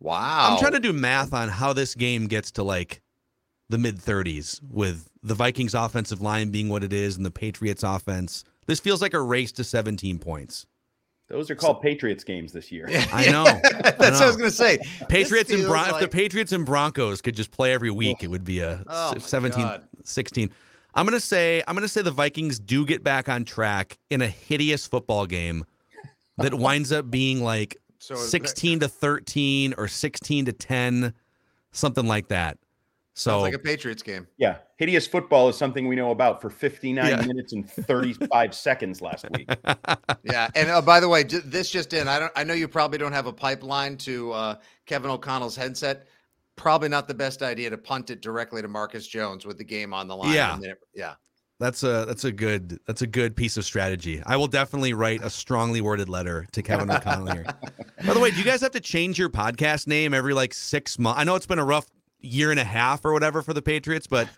wow. 0.00 0.52
I'm 0.52 0.58
trying 0.58 0.72
to 0.72 0.80
do 0.80 0.92
math 0.92 1.32
on 1.32 1.48
how 1.48 1.72
this 1.72 1.94
game 1.94 2.26
gets 2.26 2.50
to 2.52 2.62
like 2.62 3.00
the 3.70 3.78
mid 3.78 3.96
30s 3.98 4.60
with 4.70 5.08
the 5.22 5.34
Vikings 5.34 5.74
offensive 5.74 6.20
line 6.20 6.50
being 6.50 6.68
what 6.68 6.84
it 6.84 6.92
is 6.92 7.16
and 7.16 7.24
the 7.24 7.30
Patriots 7.30 7.82
offense. 7.82 8.44
This 8.66 8.80
feels 8.80 9.00
like 9.02 9.14
a 9.14 9.20
race 9.20 9.52
to 9.52 9.64
17 9.64 10.18
points. 10.18 10.66
Those 11.28 11.50
are 11.50 11.54
called 11.54 11.80
Patriots 11.80 12.22
games 12.24 12.52
this 12.52 12.70
year. 12.70 12.86
I 13.12 13.30
know. 13.30 13.44
That's 13.72 13.98
what 13.98 14.12
I 14.14 14.26
was 14.26 14.36
gonna 14.36 14.50
say. 14.50 14.78
Patriots 15.08 15.50
and 15.50 15.60
feels 15.60 15.70
Bron- 15.70 15.90
if 15.94 16.00
the 16.00 16.08
Patriots 16.08 16.52
and 16.52 16.66
Broncos 16.66 17.22
could 17.22 17.34
just 17.34 17.50
play 17.50 17.72
every 17.72 17.90
week, 17.90 18.22
it 18.22 18.28
would 18.28 18.44
be 18.44 18.60
a 18.60 18.84
Oh, 18.86 19.14
17 19.18 19.62
God. 19.62 19.84
16. 20.04 20.50
I'm 20.96 21.06
going 21.06 21.18
to 21.18 21.26
say 21.26 21.60
I'm 21.66 21.74
going 21.74 21.82
to 21.82 21.88
say 21.88 22.02
the 22.02 22.12
Vikings 22.12 22.60
do 22.60 22.86
get 22.86 23.02
back 23.02 23.28
on 23.28 23.44
track 23.44 23.98
in 24.10 24.22
a 24.22 24.28
hideous 24.28 24.86
football 24.86 25.26
game 25.26 25.64
that 26.38 26.54
winds 26.54 26.92
up 26.92 27.10
being 27.10 27.42
like 27.42 27.76
So 28.04 28.14
is 28.14 28.20
that- 28.22 28.30
16 28.30 28.80
to 28.80 28.88
13 28.88 29.74
or 29.78 29.88
16 29.88 30.44
to 30.46 30.52
10, 30.52 31.14
something 31.72 32.06
like 32.06 32.28
that. 32.28 32.58
So 33.16 33.30
Sounds 33.30 33.42
like 33.42 33.54
a 33.54 33.58
Patriots 33.60 34.02
game. 34.02 34.26
Yeah, 34.38 34.56
hideous 34.76 35.06
football 35.06 35.48
is 35.48 35.56
something 35.56 35.86
we 35.86 35.94
know 35.94 36.10
about 36.10 36.40
for 36.42 36.50
59 36.50 37.06
Yeah. 37.06 37.20
minutes 37.24 37.52
and 37.52 37.70
35 37.70 38.52
seconds 38.56 39.00
last 39.00 39.24
week. 39.30 39.48
Yeah, 40.24 40.48
and 40.56 40.68
uh, 40.68 40.82
by 40.82 40.98
the 40.98 41.08
way, 41.08 41.22
j- 41.22 41.38
this 41.44 41.70
just 41.70 41.92
in. 41.92 42.08
I 42.08 42.18
don't. 42.18 42.32
I 42.34 42.42
know 42.42 42.54
you 42.54 42.66
probably 42.66 42.98
don't 42.98 43.12
have 43.12 43.26
a 43.26 43.32
pipeline 43.32 43.96
to 43.98 44.32
uh, 44.32 44.54
Kevin 44.86 45.12
O'Connell's 45.12 45.54
headset. 45.54 46.08
Probably 46.56 46.88
not 46.88 47.06
the 47.06 47.14
best 47.14 47.40
idea 47.42 47.70
to 47.70 47.78
punt 47.78 48.10
it 48.10 48.20
directly 48.20 48.62
to 48.62 48.68
Marcus 48.68 49.06
Jones 49.06 49.46
with 49.46 49.58
the 49.58 49.64
game 49.64 49.94
on 49.94 50.08
the 50.08 50.16
line. 50.16 50.34
Yeah. 50.34 50.58
Then 50.60 50.70
it- 50.70 50.78
yeah. 50.92 51.14
That's 51.60 51.82
a 51.82 52.04
that's 52.06 52.24
a 52.24 52.32
good 52.32 52.80
that's 52.86 53.02
a 53.02 53.06
good 53.06 53.36
piece 53.36 53.56
of 53.56 53.64
strategy. 53.64 54.22
I 54.26 54.36
will 54.36 54.48
definitely 54.48 54.92
write 54.92 55.22
a 55.22 55.30
strongly 55.30 55.80
worded 55.80 56.08
letter 56.08 56.46
to 56.52 56.62
Kevin 56.62 56.90
O'Connell 56.90 57.32
here. 57.32 57.46
By 58.06 58.12
the 58.14 58.20
way, 58.20 58.30
do 58.30 58.36
you 58.36 58.44
guys 58.44 58.60
have 58.60 58.72
to 58.72 58.80
change 58.80 59.18
your 59.18 59.30
podcast 59.30 59.86
name 59.86 60.14
every 60.14 60.34
like 60.34 60.52
six 60.52 60.98
months? 60.98 61.20
I 61.20 61.24
know 61.24 61.36
it's 61.36 61.46
been 61.46 61.58
a 61.58 61.64
rough 61.64 61.86
year 62.20 62.50
and 62.50 62.58
a 62.58 62.64
half 62.64 63.04
or 63.04 63.12
whatever 63.12 63.42
for 63.42 63.52
the 63.52 63.62
Patriots, 63.62 64.06
but 64.06 64.28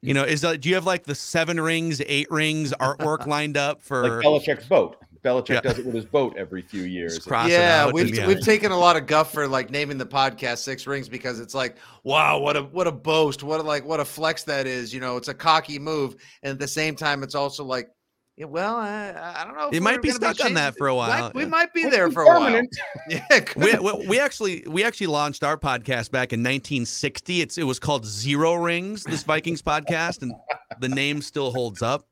you 0.00 0.14
know, 0.14 0.24
is 0.24 0.40
that, 0.40 0.60
do 0.60 0.68
you 0.68 0.74
have 0.74 0.86
like 0.86 1.04
the 1.04 1.14
seven 1.14 1.60
rings, 1.60 2.02
eight 2.06 2.30
rings 2.30 2.72
artwork 2.80 3.26
lined 3.26 3.56
up 3.56 3.80
for? 3.80 4.02
Like 4.02 4.24
Belichick's 4.24 4.66
boat. 4.66 4.96
Belichick 5.24 5.48
Yeah. 5.50 5.60
does 5.60 5.78
it 5.78 5.86
with 5.86 5.94
his 5.94 6.04
boat 6.04 6.34
every 6.36 6.62
few 6.62 6.82
years. 6.82 7.14
Just 7.16 7.28
cross 7.28 7.46
it 7.48 7.52
yeah, 7.52 7.90
we've 7.90 8.14
yeah. 8.14 8.26
we've 8.26 8.40
taken 8.40 8.72
a 8.72 8.78
lot 8.78 8.96
of 8.96 9.06
guff 9.06 9.32
for 9.32 9.46
like 9.46 9.70
naming 9.70 9.98
the 9.98 10.06
podcast 10.06 10.58
Six 10.58 10.86
Rings 10.86 11.08
because 11.08 11.38
it's 11.40 11.54
like, 11.54 11.76
wow, 12.02 12.38
what 12.38 12.56
a 12.56 12.62
what 12.62 12.86
a 12.86 12.92
boast, 12.92 13.42
what 13.42 13.60
a 13.60 13.62
like 13.62 13.84
what 13.84 14.00
a 14.00 14.04
flex 14.04 14.42
that 14.44 14.66
is. 14.66 14.92
You 14.92 15.00
know, 15.00 15.16
it's 15.16 15.28
a 15.28 15.34
cocky 15.34 15.78
move, 15.78 16.16
and 16.42 16.50
at 16.52 16.58
the 16.58 16.66
same 16.68 16.96
time, 16.96 17.22
it's 17.22 17.34
also 17.36 17.64
like, 17.64 17.88
yeah, 18.36 18.46
well, 18.46 18.76
I, 18.76 19.12
I 19.36 19.44
don't 19.44 19.54
know. 19.56 19.68
if 19.68 19.74
It 19.74 19.80
might 19.82 19.96
we're 19.96 20.00
be 20.02 20.08
gonna 20.12 20.34
stuck 20.34 20.46
on 20.46 20.54
that 20.54 20.76
for 20.76 20.88
a 20.88 20.94
might- 20.94 21.20
while, 21.20 21.32
we 21.34 21.44
might 21.44 21.72
be 21.72 21.82
It's 21.82 21.94
there 21.94 22.10
for 22.10 22.22
a 22.22 22.26
while. 22.26 22.60
Yeah, 23.08 23.44
we, 23.56 23.74
we, 23.74 24.06
we 24.08 24.18
actually 24.18 24.64
we 24.66 24.82
actually 24.84 25.08
launched 25.08 25.44
our 25.44 25.56
podcast 25.56 26.10
back 26.10 26.32
in 26.32 26.40
1960. 26.40 27.42
It's 27.42 27.58
it 27.58 27.64
was 27.64 27.78
called 27.78 28.04
Zero 28.06 28.54
Rings, 28.54 29.04
this 29.04 29.22
Vikings 29.22 29.62
podcast, 29.62 30.22
and 30.22 30.32
the 30.80 30.88
name 30.88 31.20
still 31.22 31.52
holds 31.52 31.82
up. 31.82 32.06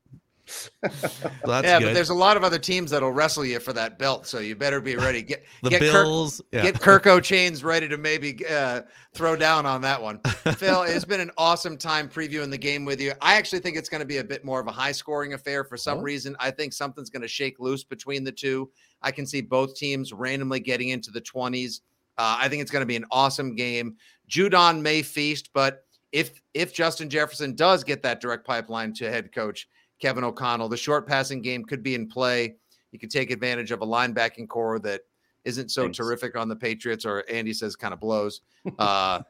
That's 0.82 1.66
yeah, 1.66 1.78
good. 1.78 1.86
but 1.86 1.94
there's 1.94 2.10
a 2.10 2.14
lot 2.14 2.36
of 2.36 2.44
other 2.44 2.58
teams 2.58 2.90
that'll 2.90 3.12
wrestle 3.12 3.44
you 3.44 3.60
for 3.60 3.72
that 3.72 3.98
belt, 3.98 4.26
so 4.26 4.38
you 4.38 4.56
better 4.56 4.80
be 4.80 4.96
ready. 4.96 5.22
Get 5.22 5.44
the 5.62 5.70
get 5.70 5.80
Kirk, 5.80 6.04
Bills. 6.04 6.40
yeah. 6.52 6.62
get 6.62 6.74
Kirko 6.76 7.18
Chainz 7.20 7.62
ready 7.64 7.88
to 7.88 7.96
maybe 7.98 8.44
uh, 8.48 8.82
throw 9.14 9.36
down 9.36 9.66
on 9.66 9.80
that 9.82 10.00
one. 10.00 10.18
Phil, 10.56 10.82
it's 10.82 11.04
been 11.04 11.20
an 11.20 11.30
awesome 11.36 11.76
time 11.76 12.08
previewing 12.08 12.50
the 12.50 12.58
game 12.58 12.84
with 12.84 13.00
you. 13.00 13.12
I 13.20 13.34
actually 13.36 13.60
think 13.60 13.76
it's 13.76 13.88
going 13.88 14.00
to 14.00 14.06
be 14.06 14.18
a 14.18 14.24
bit 14.24 14.44
more 14.44 14.60
of 14.60 14.66
a 14.66 14.72
high 14.72 14.92
scoring 14.92 15.34
affair 15.34 15.64
for 15.64 15.76
some 15.76 15.98
Oh. 15.98 16.02
reason. 16.02 16.34
I 16.40 16.50
think 16.50 16.72
something's 16.72 17.10
going 17.10 17.22
to 17.22 17.28
shake 17.28 17.58
loose 17.60 17.84
between 17.84 18.24
the 18.24 18.32
two. 18.32 18.70
I 19.02 19.10
can 19.10 19.26
see 19.26 19.40
both 19.40 19.74
teams 19.76 20.12
randomly 20.12 20.60
getting 20.60 20.88
into 20.90 21.10
the 21.10 21.20
20s. 21.20 21.80
Uh, 22.18 22.36
I 22.38 22.48
think 22.48 22.60
it's 22.62 22.70
going 22.70 22.82
to 22.82 22.86
be 22.86 22.96
an 22.96 23.06
awesome 23.10 23.54
game. 23.54 23.96
Judon 24.28 24.80
may 24.82 25.02
feast, 25.02 25.50
but 25.54 25.84
if 26.12 26.40
if 26.54 26.74
Justin 26.74 27.08
Jefferson 27.08 27.54
does 27.54 27.84
get 27.84 28.02
that 28.02 28.20
direct 28.20 28.44
pipeline 28.46 28.92
to 28.94 29.08
head 29.10 29.32
coach 29.32 29.68
Kevin 30.00 30.24
O'Connell, 30.24 30.68
the 30.68 30.76
short 30.76 31.06
passing 31.06 31.42
game 31.42 31.64
could 31.64 31.82
be 31.82 31.94
in 31.94 32.08
play. 32.08 32.56
You 32.92 32.98
could 32.98 33.10
take 33.10 33.30
advantage 33.30 33.70
of 33.70 33.82
a 33.82 33.86
linebacking 33.86 34.48
core 34.48 34.78
that 34.80 35.02
isn't 35.44 35.70
so 35.70 35.84
Thanks. 35.84 35.96
terrific 35.96 36.36
on 36.36 36.48
the 36.48 36.56
Patriots, 36.56 37.06
or 37.06 37.24
Andy 37.30 37.52
says 37.52 37.76
kind 37.76 37.94
of 37.94 38.00
blows. 38.00 38.40
Uh, 38.78 39.22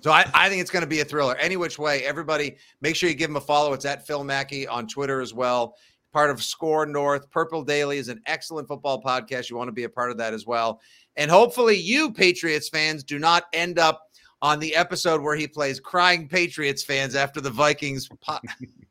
so 0.00 0.12
I, 0.12 0.24
I 0.32 0.48
think 0.48 0.60
it's 0.60 0.70
going 0.70 0.82
to 0.82 0.88
be 0.88 1.00
a 1.00 1.04
thriller. 1.04 1.34
Any 1.36 1.56
which 1.56 1.76
way, 1.76 2.04
everybody, 2.04 2.56
make 2.80 2.94
sure 2.94 3.08
you 3.08 3.16
give 3.16 3.28
him 3.28 3.34
a 3.36 3.40
follow. 3.40 3.72
It's 3.72 3.84
at 3.84 4.06
Phil 4.06 4.22
Mackey 4.22 4.68
on 4.68 4.86
Twitter 4.86 5.20
as 5.20 5.34
well. 5.34 5.74
Part 6.12 6.30
of 6.30 6.40
SKOR 6.40 6.86
North. 6.86 7.28
Purple 7.30 7.64
Daily 7.64 7.98
is 7.98 8.08
an 8.08 8.20
excellent 8.26 8.68
football 8.68 9.02
podcast. 9.02 9.50
You 9.50 9.56
want 9.56 9.66
to 9.68 9.72
be 9.72 9.84
a 9.84 9.88
part 9.88 10.12
of 10.12 10.18
that 10.18 10.34
as 10.34 10.46
well. 10.46 10.80
And 11.16 11.28
hopefully, 11.30 11.76
you 11.76 12.12
Patriots 12.12 12.68
fans 12.68 13.02
do 13.02 13.18
not 13.18 13.44
end 13.52 13.80
up 13.80 14.02
on 14.40 14.60
the 14.60 14.74
episode 14.76 15.20
where 15.20 15.36
he 15.36 15.48
plays 15.48 15.80
crying 15.80 16.28
Patriots 16.28 16.84
fans 16.84 17.16
after 17.16 17.40
the 17.40 17.50
Vikings 17.50 18.08
po- 18.20 18.38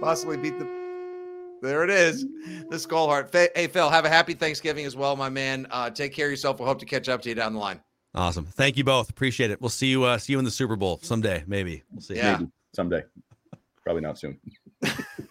possibly 0.00 0.36
beat 0.36 0.58
the. 0.58 0.66
There 1.62 1.82
it 1.84 1.90
is, 1.90 2.22
the 2.68 2.76
Skol 2.76 3.06
heart. 3.06 3.30
Hey 3.32 3.66
Phil, 3.66 3.88
have 3.88 4.04
a 4.04 4.08
happy 4.08 4.34
Thanksgiving 4.34 4.84
as 4.84 4.94
well, 4.94 5.16
my 5.16 5.30
man. 5.30 5.66
Uh, 5.70 5.88
take 5.90 6.12
care 6.12 6.26
of 6.26 6.30
yourself. 6.30 6.58
We'll 6.58 6.68
hope 6.68 6.78
to 6.80 6.86
catch 6.86 7.08
up 7.08 7.22
to 7.22 7.28
you 7.30 7.34
down 7.34 7.54
the 7.54 7.58
line. 7.58 7.80
Awesome. 8.14 8.44
Thank 8.46 8.76
you 8.76 8.84
both. 8.84 9.10
Appreciate 9.10 9.50
it. 9.50 9.60
We'll 9.60 9.70
see 9.70 9.88
you. 9.88 10.04
Uh, 10.04 10.18
see 10.18 10.32
you 10.32 10.38
in 10.38 10.44
the 10.44 10.50
Super 10.50 10.76
Bowl 10.76 11.00
someday. 11.02 11.44
Maybe. 11.46 11.82
We'll 11.92 12.02
see. 12.02 12.16
Yeah. 12.16 12.38
Maybe 12.38 12.50
someday. 12.74 13.04
Probably 13.82 14.02
not 14.02 14.18
soon. 14.18 14.38